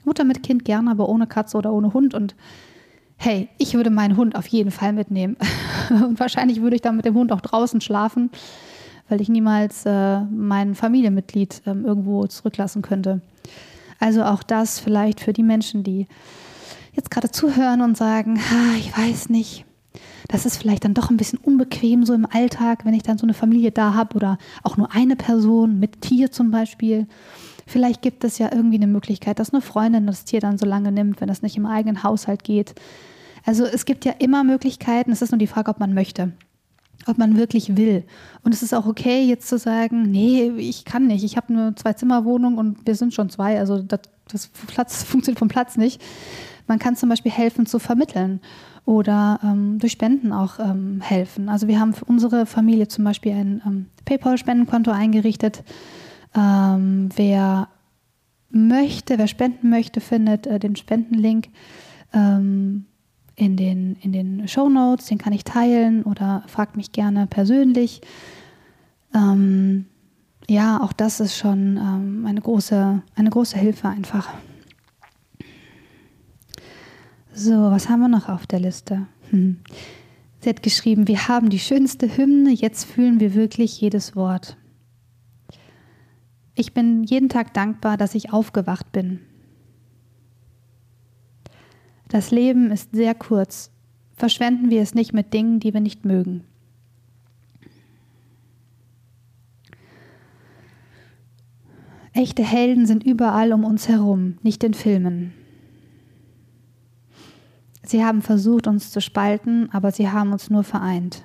Mutter 0.05 0.25
mit 0.25 0.43
Kind 0.43 0.65
gerne, 0.65 0.91
aber 0.91 1.09
ohne 1.09 1.27
Katze 1.27 1.57
oder 1.57 1.73
ohne 1.73 1.93
Hund. 1.93 2.15
Und 2.15 2.35
hey, 3.17 3.49
ich 3.59 3.75
würde 3.75 3.91
meinen 3.91 4.17
Hund 4.17 4.37
auf 4.37 4.47
jeden 4.47 4.71
Fall 4.71 4.93
mitnehmen. 4.93 5.37
und 5.91 6.19
wahrscheinlich 6.19 6.63
würde 6.63 6.77
ich 6.77 6.83
dann 6.83 6.97
mit 6.97 7.05
dem 7.05 7.15
Hund 7.15 7.33
auch 7.33 7.41
draußen 7.41 7.81
schlafen, 7.81 8.31
weil 9.09 9.21
ich 9.21 9.29
niemals 9.29 9.85
äh, 9.87 10.21
mein 10.21 10.75
Familienmitglied 10.75 11.63
äh, 11.67 11.71
irgendwo 11.71 12.27
zurücklassen 12.27 12.83
könnte. 12.83 13.21
Also 13.99 14.25
auch 14.25 14.43
das 14.43 14.79
vielleicht 14.81 15.21
für 15.21 15.35
die 15.35 15.43
Menschen, 15.43 15.85
die 15.85 16.07
jetzt 16.93 17.11
gerade 17.11 17.31
zuhören 17.31 17.83
und 17.83 17.97
sagen, 17.97 18.41
ich 18.79 18.97
weiß 18.97 19.29
nicht, 19.29 19.67
das 20.29 20.47
ist 20.47 20.57
vielleicht 20.57 20.85
dann 20.85 20.95
doch 20.95 21.11
ein 21.11 21.17
bisschen 21.17 21.39
unbequem 21.39 22.05
so 22.07 22.15
im 22.15 22.25
Alltag, 22.25 22.85
wenn 22.85 22.95
ich 22.95 23.03
dann 23.03 23.19
so 23.19 23.27
eine 23.27 23.35
Familie 23.35 23.73
da 23.73 23.95
habe 23.95 24.17
oder 24.17 24.39
auch 24.63 24.77
nur 24.77 24.95
eine 24.95 25.17
Person 25.17 25.79
mit 25.79 26.01
Tier 26.01 26.31
zum 26.31 26.51
Beispiel. 26.51 27.07
Vielleicht 27.71 28.03
gibt 28.03 28.25
es 28.25 28.39
ja 28.39 28.51
irgendwie 28.53 28.79
eine 28.79 28.89
Möglichkeit, 28.89 29.39
dass 29.39 29.53
eine 29.55 29.63
Freundin 29.63 30.07
das 30.09 30.25
Tier 30.25 30.41
dann 30.41 30.59
so 30.59 30.67
lange 30.67 30.91
nimmt, 30.91 31.21
wenn 31.21 31.29
das 31.29 31.43
nicht 31.43 31.57
im 31.57 31.67
eigenen 31.67 32.03
Haushalt 32.03 32.43
geht. 32.43 32.75
Also 33.47 33.65
es 33.65 33.85
gibt 33.85 34.05
ja 34.05 34.13
immer 34.19 34.43
Möglichkeiten. 34.43 35.13
Es 35.13 35.23
ist 35.23 35.31
nur 35.31 35.39
die 35.39 35.47
Frage, 35.47 35.71
ob 35.71 35.79
man 35.79 35.95
möchte 35.95 36.33
ob 37.07 37.17
man 37.17 37.37
wirklich 37.37 37.77
will. 37.77 38.05
Und 38.43 38.53
es 38.53 38.63
ist 38.63 38.75
auch 38.75 38.87
okay, 38.87 39.25
jetzt 39.25 39.49
zu 39.49 39.57
sagen, 39.57 40.03
nee, 40.11 40.51
ich 40.59 40.85
kann 40.85 41.07
nicht. 41.07 41.25
Ich 41.25 41.37
habe 41.37 41.49
eine 41.49 41.75
Zwei-Zimmer-Wohnung 41.75 42.59
und 42.59 42.87
wir 42.87 42.95
sind 42.95 43.15
schon 43.15 43.31
zwei. 43.31 43.59
Also 43.59 43.81
das, 43.81 44.01
das 44.31 44.49
Platz 44.67 45.03
funktioniert 45.05 45.39
vom 45.39 45.49
Platz 45.49 45.77
nicht. 45.77 46.03
Man 46.67 46.79
kann 46.79 46.97
zum 46.97 47.09
Beispiel 47.09 47.33
helfen 47.33 47.65
zu 47.65 47.79
vermitteln 47.79 48.41
oder 48.85 49.41
ähm, 49.43 49.79
durch 49.79 49.93
Spenden 49.93 50.33
auch 50.33 50.59
ähm, 50.59 51.01
helfen. 51.01 51.49
Also 51.49 51.69
wir 51.69 51.81
haben 51.81 51.95
für 51.95 52.05
unsere 52.05 52.45
Familie 52.45 52.89
zum 52.89 53.05
Beispiel 53.05 53.33
ein 53.33 53.63
ähm, 53.65 53.87
PayPal-Spendenkonto 54.05 54.91
eingerichtet. 54.91 55.63
Ähm, 56.35 57.09
wer 57.17 57.69
möchte, 58.51 59.19
wer 59.19 59.29
spenden 59.29 59.71
möchte, 59.71 60.01
findet 60.01 60.47
äh, 60.47 60.59
den 60.59 60.77
Spendenlink. 60.77 61.49
Ähm, 62.13 62.87
in 63.37 63.57
den, 63.57 63.97
in 64.03 64.13
den 64.13 64.49
Show 64.49 64.69
Notes, 64.69 65.07
den 65.07 65.17
kann 65.17 65.33
ich 65.33 65.45
teilen 65.45 66.03
oder 66.03 66.45
fragt 66.47 66.77
mich 66.77 66.93
gerne 66.93 67.27
persönlich. 67.27 68.03
Ähm, 69.15 69.87
ja, 70.49 70.81
auch 70.83 70.93
das 70.93 71.21
ist 71.21 71.37
schon 71.37 71.77
ähm, 71.79 72.27
eine, 72.27 72.41
große, 72.41 73.03
eine 73.15 73.31
große 73.31 73.59
Hilfe 73.59 73.89
einfach. 73.89 74.29
So, 77.33 77.55
was 77.71 77.89
haben 77.89 78.01
wir 78.01 78.09
noch 78.09 78.29
auf 78.29 78.47
der 78.47 78.61
Liste? 78.61 79.07
Hm. 79.31 79.61
Sie 80.41 80.49
hat 80.49 80.63
geschrieben, 80.63 81.09
wir 81.09 81.29
haben 81.29 81.49
die 81.51 81.59
schönste 81.59 82.17
Hymne, 82.17 82.51
jetzt 82.51 82.85
fühlen 82.85 83.21
wir 83.21 83.35
wirklich 83.35 83.81
jedes 83.81 84.17
Wort. 84.17 84.57
Ich 86.55 86.75
bin 86.75 87.05
jeden 87.05 87.29
Tag 87.29 87.55
dankbar, 87.55 87.97
dass 87.97 88.15
ich 88.15 88.33
aufgewacht 88.33 88.93
bin. 88.93 89.21
Das 92.09 92.31
Leben 92.31 92.71
ist 92.71 92.91
sehr 92.93 93.15
kurz. 93.15 93.71
Verschwenden 94.13 94.69
wir 94.69 94.83
es 94.83 94.95
nicht 94.95 95.13
mit 95.13 95.33
Dingen, 95.33 95.61
die 95.61 95.73
wir 95.73 95.81
nicht 95.81 96.05
mögen. 96.05 96.45
Echte 102.13 102.43
Helden 102.43 102.87
sind 102.87 103.05
überall 103.05 103.53
um 103.53 103.65
uns 103.65 103.89
herum, 103.89 104.37
nicht 104.43 104.65
in 104.65 104.75
Filmen. 104.75 105.33
Sie 107.85 108.05
haben 108.05 108.21
versucht, 108.21 108.67
uns 108.67 108.91
zu 108.91 109.01
spalten, 109.01 109.71
aber 109.73 109.91
sie 109.93 110.11
haben 110.11 110.33
uns 110.33 110.51
nur 110.51 110.65
vereint. 110.65 111.25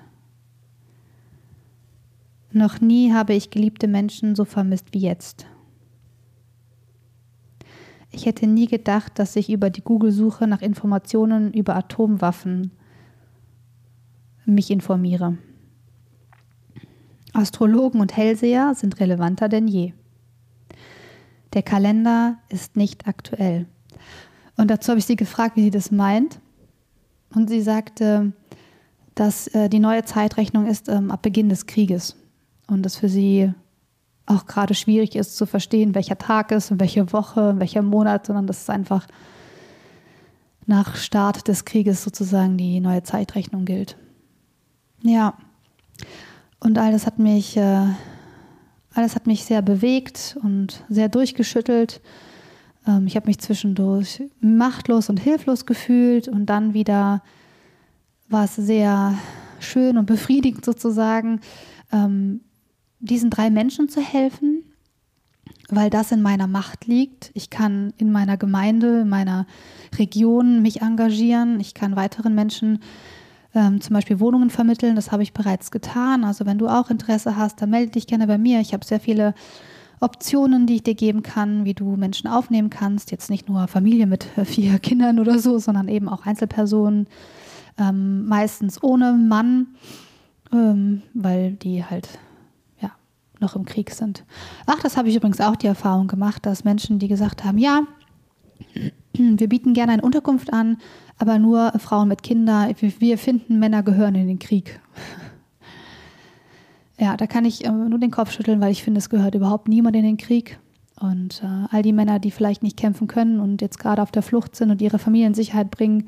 Noch 2.56 2.80
nie 2.80 3.12
habe 3.12 3.34
ich 3.34 3.50
geliebte 3.50 3.86
Menschen 3.86 4.34
so 4.34 4.46
vermisst 4.46 4.94
wie 4.94 5.00
jetzt. 5.00 5.46
Ich 8.12 8.26
hätte 8.26 8.48
nie 8.48 8.68
gedacht, 8.68 9.20
dass 9.20 9.36
ich 9.36 9.50
über 9.50 9.70
die 9.70 9.82
Google-Suche 9.82 10.48
nach 10.48 10.62
Informationen 10.62 11.54
über 11.54 11.76
Atomwaffen 11.76 12.72
mich 14.46 14.72
informiere. 14.72 15.38
Astrologen 17.34 18.00
und 18.00 18.16
Hellseher 18.16 18.74
sind 18.74 19.02
relevanter 19.02 19.50
denn 19.50 19.68
je. 19.68 19.92
Der 21.56 21.62
Kalender 21.62 22.38
ist 22.48 22.78
nicht 22.78 23.06
aktuell. 23.06 23.66
Und 24.56 24.72
dazu 24.72 24.92
habe 24.92 25.00
ich 25.00 25.06
sie 25.06 25.18
gefragt, 25.18 25.58
wie 25.58 25.64
sie 25.64 25.72
das 25.72 25.92
meint. 25.92 26.40
Und 27.36 27.50
sie 27.50 27.62
sagte, 27.62 28.32
dass 29.14 29.48
äh, 29.48 29.68
die 29.68 29.80
neue 29.80 30.06
Zeitrechnung 30.06 30.68
ist 30.68 30.88
ähm, 30.88 31.12
ab 31.12 31.22
Beginn 31.22 31.50
des 31.50 31.66
Krieges 31.66 32.16
und 32.68 32.84
das 32.84 32.98
für 32.98 33.10
sie 33.10 33.54
auch 34.26 34.46
gerade 34.46 34.74
schwierig 34.74 35.16
ist 35.16 35.38
zu 35.38 35.46
verstehen, 35.46 35.94
welcher 35.96 36.18
Tag 36.18 36.52
ist 36.52 36.72
und 36.72 36.80
welche 36.80 37.12
Woche, 37.14 37.60
welcher 37.60 37.82
Monat, 37.82 38.26
sondern 38.26 38.48
dass 38.48 38.64
es 38.64 38.70
einfach 38.70 39.08
nach 40.66 40.96
Start 40.96 41.48
des 41.48 41.66
Krieges 41.66 42.04
sozusagen 42.04 42.58
die 42.58 42.80
neue 42.80 43.04
Zeitrechnung 43.04 43.66
gilt. 43.66 43.98
Ja, 45.04 45.36
und 46.60 46.80
all 46.80 46.92
das 46.92 47.06
hat 47.06 47.20
mich, 47.20 47.58
äh, 47.58 47.86
alles 48.94 49.16
hat 49.16 49.28
mich 49.28 49.46
sehr 49.46 49.62
bewegt 49.62 50.38
und 50.42 50.84
sehr 50.90 51.10
durchgeschüttelt. 51.10 52.02
Ähm, 52.88 53.06
ich 53.06 53.16
habe 53.16 53.28
mich 53.28 53.40
zwischendurch 53.40 54.24
machtlos 54.40 55.10
und 55.10 55.20
hilflos 55.20 55.68
gefühlt 55.68 56.28
und 56.28 56.48
dann 56.48 56.74
wieder 56.74 57.22
war 58.28 58.46
es 58.46 58.56
sehr 58.56 59.14
schön 59.60 59.98
und 59.98 60.08
befriedigend 60.08 60.66
sozusagen, 60.66 61.42
ähm, 61.92 62.42
diesen 63.06 63.30
drei 63.30 63.50
Menschen 63.50 63.90
zu 63.90 64.02
helfen, 64.02 64.64
weil 65.70 65.90
das 65.90 66.12
in 66.12 66.22
meiner 66.22 66.48
Macht 66.48 66.86
liegt. 66.86 67.32
Ich 67.34 67.50
kann 67.50 67.94
in 67.98 68.12
meiner 68.12 68.38
Gemeinde, 68.38 69.02
in 69.02 69.10
meiner 69.10 69.48
Region 69.98 70.62
mich 70.62 70.82
engagieren. 70.82 71.60
Ich 71.60 71.74
kann 71.74 71.96
weiteren 71.96 72.36
Menschen 72.36 72.80
ähm, 73.54 73.82
zum 73.82 73.94
Beispiel 73.94 74.20
Wohnungen 74.20 74.50
vermitteln. 74.50 74.96
Das 74.96 75.12
habe 75.12 75.24
ich 75.24 75.34
bereits 75.34 75.72
getan. 75.72 76.24
Also 76.24 76.46
wenn 76.46 76.58
du 76.58 76.68
auch 76.68 76.90
Interesse 76.90 77.36
hast, 77.36 77.62
dann 77.62 77.70
melde 77.70 77.94
dich 77.94 78.06
gerne 78.06 78.28
bei 78.28 78.38
mir. 78.38 78.60
Ich 78.60 78.74
habe 78.74 78.86
sehr 78.86 79.00
viele 79.00 79.34
Optionen, 80.02 80.68
die 80.68 80.76
ich 80.76 80.84
dir 80.84 80.94
geben 80.94 81.24
kann, 81.24 81.66
wie 81.66 81.74
du 81.74 81.96
Menschen 81.96 82.28
aufnehmen 82.28 82.70
kannst. 82.70 83.12
Jetzt 83.12 83.30
nicht 83.30 83.48
nur 83.48 83.68
Familie 83.68 84.08
mit 84.08 84.26
vier 84.44 84.78
Kindern 84.80 85.20
oder 85.20 85.40
so, 85.40 85.58
sondern 85.58 85.88
eben 85.88 86.10
auch 86.10 86.26
Einzelpersonen, 86.26 87.08
ähm, 87.78 88.26
meistens 88.28 88.84
ohne 88.84 89.14
Mann, 89.14 89.68
ähm, 90.54 91.02
weil 91.14 91.54
die 91.54 91.84
halt 91.84 92.20
noch 93.46 93.56
im 93.56 93.66
Krieg 93.66 93.92
sind. 93.92 94.26
Ach, 94.66 94.80
das 94.82 94.98
habe 94.98 95.10
ich 95.10 95.16
übrigens 95.16 95.40
auch 95.40 95.56
die 95.56 95.68
Erfahrung 95.68 96.08
gemacht, 96.08 96.46
dass 96.46 96.64
Menschen, 96.64 97.00
die 97.00 97.08
gesagt 97.08 97.44
haben, 97.44 97.58
ja, 97.58 97.84
wir 99.14 99.50
bieten 99.50 99.74
gerne 99.74 99.94
eine 99.94 100.02
Unterkunft 100.02 100.52
an, 100.52 100.78
aber 101.18 101.38
nur 101.38 101.72
Frauen 101.78 102.08
mit 102.08 102.24
Kindern. 102.24 102.74
Wir 102.80 103.18
finden, 103.18 103.60
Männer 103.60 103.84
gehören 103.84 104.16
in 104.16 104.28
den 104.28 104.40
Krieg. 104.40 104.80
Ja, 106.98 107.18
da 107.18 107.28
kann 107.28 107.44
ich 107.44 107.66
äh, 107.66 107.72
nur 107.74 108.00
den 108.00 108.10
Kopf 108.10 108.32
schütteln, 108.32 108.62
weil 108.62 108.72
ich 108.72 108.82
finde, 108.82 109.00
es 109.00 109.10
gehört 109.10 109.36
überhaupt 109.36 109.68
niemand 109.68 109.98
in 109.98 110.04
den 110.04 110.16
Krieg. 110.16 110.60
Und 110.98 111.44
äh, 111.44 111.68
all 111.70 111.82
die 111.82 111.92
Männer, 111.92 112.20
die 112.20 112.32
vielleicht 112.32 112.64
nicht 112.64 112.78
kämpfen 112.78 113.08
können 113.08 113.42
und 113.42 113.62
jetzt 113.62 113.80
gerade 113.80 114.02
auf 114.02 114.12
der 114.12 114.22
Flucht 114.22 114.56
sind 114.56 114.72
und 114.72 114.82
ihre 114.82 114.98
Familie 114.98 115.28
in 115.28 115.34
Sicherheit 115.34 115.72
bringen, 115.72 116.08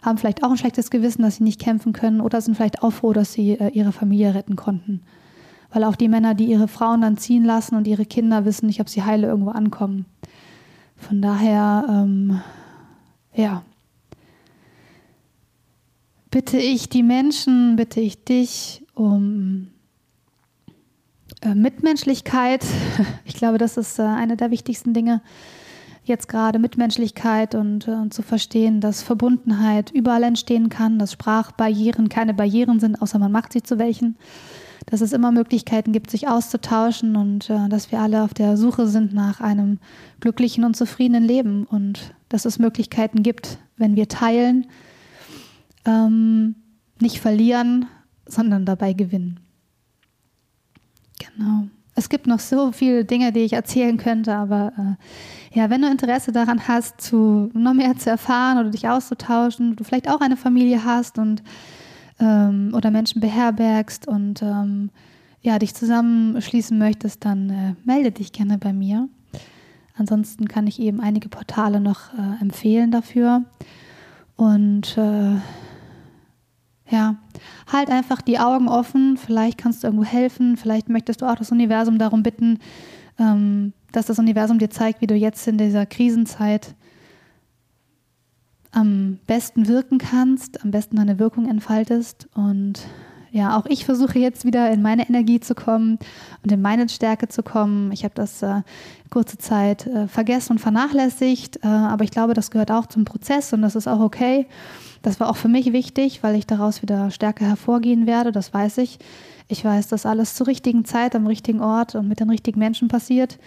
haben 0.00 0.18
vielleicht 0.18 0.44
auch 0.44 0.50
ein 0.50 0.56
schlechtes 0.56 0.90
Gewissen, 0.90 1.22
dass 1.22 1.38
sie 1.38 1.42
nicht 1.42 1.60
kämpfen 1.60 1.92
können 1.92 2.20
oder 2.20 2.40
sind 2.40 2.54
vielleicht 2.54 2.84
auch 2.84 2.92
froh, 2.92 3.12
dass 3.12 3.32
sie 3.32 3.58
äh, 3.58 3.70
ihre 3.70 3.90
Familie 3.90 4.32
retten 4.32 4.54
konnten. 4.54 5.02
Weil 5.72 5.84
auch 5.84 5.96
die 5.96 6.08
Männer, 6.08 6.34
die 6.34 6.46
ihre 6.46 6.68
Frauen 6.68 7.00
dann 7.00 7.16
ziehen 7.16 7.44
lassen 7.44 7.76
und 7.76 7.86
ihre 7.86 8.04
Kinder 8.04 8.44
wissen 8.44 8.66
nicht, 8.66 8.80
ob 8.80 8.88
sie 8.88 9.02
heile 9.02 9.26
irgendwo 9.26 9.50
ankommen. 9.50 10.04
Von 10.96 11.22
daher, 11.22 11.86
ähm, 11.88 12.40
ja, 13.34 13.62
bitte 16.30 16.58
ich 16.58 16.88
die 16.88 17.02
Menschen, 17.02 17.76
bitte 17.76 18.00
ich 18.00 18.24
dich 18.24 18.84
um 18.94 19.68
äh, 21.40 21.54
Mitmenschlichkeit. 21.54 22.64
Ich 23.24 23.34
glaube, 23.34 23.58
das 23.58 23.76
ist 23.76 23.98
äh, 23.98 24.02
eine 24.02 24.36
der 24.36 24.50
wichtigsten 24.50 24.92
Dinge 24.92 25.22
jetzt 26.04 26.28
gerade 26.28 26.58
Mitmenschlichkeit 26.58 27.54
und 27.54 27.88
äh, 27.88 28.08
zu 28.10 28.22
verstehen, 28.22 28.80
dass 28.80 29.02
Verbundenheit 29.02 29.90
überall 29.90 30.24
entstehen 30.24 30.68
kann, 30.68 30.98
dass 30.98 31.12
Sprachbarrieren 31.12 32.08
keine 32.08 32.34
Barrieren 32.34 32.80
sind, 32.80 33.00
außer 33.00 33.18
man 33.18 33.32
macht 33.32 33.52
sie 33.52 33.62
zu 33.62 33.78
welchen 33.78 34.16
dass 34.86 35.00
es 35.00 35.12
immer 35.12 35.32
Möglichkeiten 35.32 35.92
gibt, 35.92 36.10
sich 36.10 36.28
auszutauschen 36.28 37.16
und 37.16 37.50
äh, 37.50 37.68
dass 37.68 37.92
wir 37.92 38.00
alle 38.00 38.22
auf 38.22 38.34
der 38.34 38.56
Suche 38.56 38.86
sind 38.86 39.14
nach 39.14 39.40
einem 39.40 39.78
glücklichen 40.20 40.64
und 40.64 40.76
zufriedenen 40.76 41.24
Leben 41.24 41.64
und 41.64 42.14
dass 42.28 42.44
es 42.44 42.58
Möglichkeiten 42.58 43.22
gibt, 43.22 43.58
wenn 43.76 43.96
wir 43.96 44.08
teilen, 44.08 44.66
ähm, 45.84 46.56
nicht 47.00 47.20
verlieren, 47.20 47.86
sondern 48.26 48.64
dabei 48.64 48.92
gewinnen. 48.92 49.40
Genau. 51.18 51.66
Es 51.94 52.08
gibt 52.08 52.26
noch 52.26 52.40
so 52.40 52.72
viele 52.72 53.04
Dinge, 53.04 53.32
die 53.32 53.40
ich 53.40 53.52
erzählen 53.52 53.98
könnte, 53.98 54.34
aber 54.34 54.72
äh, 54.78 55.58
ja, 55.58 55.68
wenn 55.68 55.82
du 55.82 55.88
Interesse 55.88 56.32
daran 56.32 56.66
hast, 56.66 57.02
zu, 57.02 57.50
noch 57.52 57.74
mehr 57.74 57.96
zu 57.98 58.08
erfahren 58.08 58.58
oder 58.58 58.70
dich 58.70 58.88
auszutauschen, 58.88 59.76
du 59.76 59.84
vielleicht 59.84 60.08
auch 60.08 60.20
eine 60.20 60.38
Familie 60.38 60.84
hast 60.84 61.18
und 61.18 61.42
ähm, 62.22 62.72
oder 62.74 62.90
Menschen 62.90 63.20
beherbergst 63.20 64.08
und 64.08 64.42
ähm, 64.42 64.90
ja, 65.42 65.58
dich 65.58 65.74
zusammenschließen 65.74 66.78
möchtest, 66.78 67.24
dann 67.24 67.50
äh, 67.50 67.74
melde 67.84 68.12
dich 68.12 68.32
gerne 68.32 68.58
bei 68.58 68.72
mir. 68.72 69.08
Ansonsten 69.94 70.48
kann 70.48 70.66
ich 70.66 70.80
eben 70.80 71.00
einige 71.00 71.28
Portale 71.28 71.80
noch 71.80 72.14
äh, 72.14 72.40
empfehlen 72.40 72.92
dafür. 72.92 73.42
Und 74.36 74.96
äh, 74.96 75.34
ja, 76.88 77.16
halt 77.70 77.90
einfach 77.90 78.22
die 78.22 78.38
Augen 78.38 78.68
offen. 78.68 79.16
Vielleicht 79.16 79.58
kannst 79.58 79.82
du 79.82 79.88
irgendwo 79.88 80.04
helfen. 80.04 80.56
Vielleicht 80.56 80.88
möchtest 80.88 81.22
du 81.22 81.26
auch 81.26 81.34
das 81.36 81.50
Universum 81.50 81.98
darum 81.98 82.22
bitten, 82.22 82.58
ähm, 83.18 83.72
dass 83.90 84.06
das 84.06 84.18
Universum 84.18 84.58
dir 84.58 84.70
zeigt, 84.70 85.00
wie 85.00 85.06
du 85.06 85.14
jetzt 85.14 85.46
in 85.48 85.58
dieser 85.58 85.86
Krisenzeit 85.86 86.74
am 88.72 89.18
besten 89.26 89.68
wirken 89.68 89.98
kannst, 89.98 90.64
am 90.64 90.70
besten 90.70 90.96
deine 90.96 91.18
Wirkung 91.18 91.48
entfaltest. 91.48 92.28
Und 92.34 92.80
ja, 93.30 93.56
auch 93.56 93.66
ich 93.66 93.84
versuche 93.84 94.18
jetzt 94.18 94.44
wieder 94.44 94.70
in 94.70 94.82
meine 94.82 95.08
Energie 95.08 95.40
zu 95.40 95.54
kommen 95.54 95.98
und 96.42 96.52
in 96.52 96.60
meine 96.60 96.88
Stärke 96.88 97.28
zu 97.28 97.42
kommen. 97.42 97.92
Ich 97.92 98.04
habe 98.04 98.14
das 98.14 98.42
äh, 98.42 98.62
kurze 99.10 99.38
Zeit 99.38 99.86
äh, 99.86 100.08
vergessen 100.08 100.52
und 100.52 100.58
vernachlässigt, 100.58 101.60
äh, 101.62 101.66
aber 101.66 102.04
ich 102.04 102.10
glaube, 102.10 102.34
das 102.34 102.50
gehört 102.50 102.70
auch 102.70 102.86
zum 102.86 103.04
Prozess 103.04 103.52
und 103.52 103.62
das 103.62 103.76
ist 103.76 103.88
auch 103.88 104.00
okay. 104.00 104.46
Das 105.02 105.18
war 105.18 105.30
auch 105.30 105.36
für 105.36 105.48
mich 105.48 105.72
wichtig, 105.72 106.22
weil 106.22 106.34
ich 106.34 106.46
daraus 106.46 106.82
wieder 106.82 107.10
stärker 107.10 107.46
hervorgehen 107.46 108.06
werde, 108.06 108.32
das 108.32 108.52
weiß 108.52 108.78
ich. 108.78 108.98
Ich 109.48 109.64
weiß, 109.64 109.88
dass 109.88 110.06
alles 110.06 110.34
zur 110.34 110.46
richtigen 110.46 110.84
Zeit, 110.84 111.14
am 111.14 111.26
richtigen 111.26 111.60
Ort 111.60 111.94
und 111.94 112.08
mit 112.08 112.20
den 112.20 112.30
richtigen 112.30 112.58
Menschen 112.58 112.88
passiert 112.88 113.38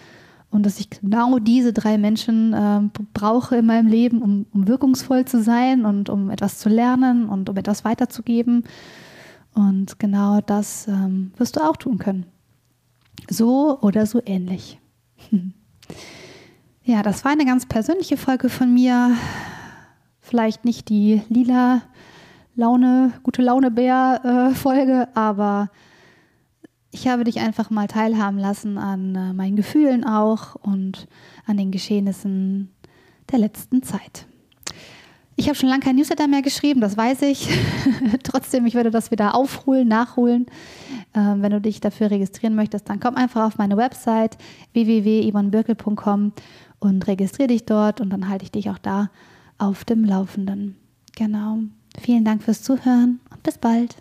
und 0.55 0.65
dass 0.65 0.79
ich 0.79 0.89
genau 0.89 1.37
diese 1.39 1.73
drei 1.73 1.97
Menschen 1.97 2.53
äh, 2.53 2.79
brauche 3.13 3.57
in 3.57 3.65
meinem 3.65 3.87
Leben, 3.87 4.21
um, 4.21 4.45
um, 4.53 4.69
wirkungsvoll 4.69 5.25
zu 5.25 5.43
sein 5.43 5.83
und 5.83 6.09
um 6.09 6.29
etwas 6.29 6.59
zu 6.59 6.69
lernen 6.69 7.27
und 7.27 7.49
um 7.49 7.57
etwas 7.57 7.83
weiterzugeben. 7.83 8.63
Und 9.53 9.99
genau 9.99 10.39
das 10.39 10.87
ähm, 10.87 11.31
wirst 11.35 11.57
du 11.57 11.59
auch 11.59 11.75
tun 11.75 11.97
können. 11.97 12.25
So 13.29 13.79
oder 13.81 14.05
so 14.05 14.21
ähnlich. 14.25 14.79
Ja, 16.87 17.01
das 17.01 17.25
war 17.25 17.31
eine 17.31 17.45
ganz 17.45 17.65
persönliche 17.65 18.15
Folge 18.15 18.47
von 18.47 18.71
mir. 18.71 19.17
Vielleicht 20.19 20.65
nicht 20.65 20.87
die 20.89 21.23
lila 21.29 21.81
Laune, 22.55 23.11
gute 23.23 23.41
Laune 23.41 23.71
Bär 23.71 24.53
äh, 24.53 25.07
aber 25.15 25.71
ich 26.95 27.09
habe 27.09 27.25
dich 27.25 27.41
einfach 27.41 27.69
mal 27.69 27.87
teilhaben 27.87 28.37
lassen 28.39 28.77
an 28.77 29.15
äh, 29.15 29.33
meinen 29.33 29.57
Gefühlen 29.57 30.05
auch 30.05 30.55
und 30.55 31.07
an 31.45 31.57
den 31.57 31.69
Geschehnissen 31.71 32.73
der 33.29 33.39
letzten 33.39 33.83
Zeit. 33.83 34.27
Ich 35.35 35.47
habe 35.47 35.57
schon 35.57 35.67
lange 35.67 35.81
kein 35.81 35.97
Newsletter 35.97 36.29
mehr 36.29 36.41
geschrieben, 36.41 36.79
das 36.79 36.95
weiß 36.95 37.23
ich. 37.23 37.49
Trotzdem, 38.23 38.65
ich 38.65 38.75
werde 38.75 38.91
das 38.91 39.11
wieder 39.11 39.35
aufholen, 39.35 39.89
nachholen. 39.89 40.45
Ähm, 41.13 41.41
wenn 41.41 41.51
du 41.51 41.59
dich 41.59 41.81
dafür 41.81 42.11
registrieren 42.11 42.55
möchtest, 42.55 42.89
dann 42.89 43.01
komm 43.01 43.15
einfach 43.15 43.45
auf 43.45 43.57
meine 43.57 43.75
Website 43.75 44.37
www.yvonnebirkel.com 44.71 46.31
und 46.79 47.07
registriere 47.07 47.49
dich 47.49 47.65
dort 47.65 47.99
und 47.99 48.09
dann 48.09 48.29
halte 48.29 48.45
ich 48.45 48.51
dich 48.53 48.69
auch 48.69 48.77
da 48.77 49.09
auf 49.57 49.83
dem 49.83 50.05
Laufenden. 50.05 50.77
Genau. 51.17 51.57
Vielen 51.99 52.23
Dank 52.23 52.41
fürs 52.41 52.63
Zuhören 52.63 53.19
und 53.31 53.43
bis 53.43 53.57
bald. 53.57 53.97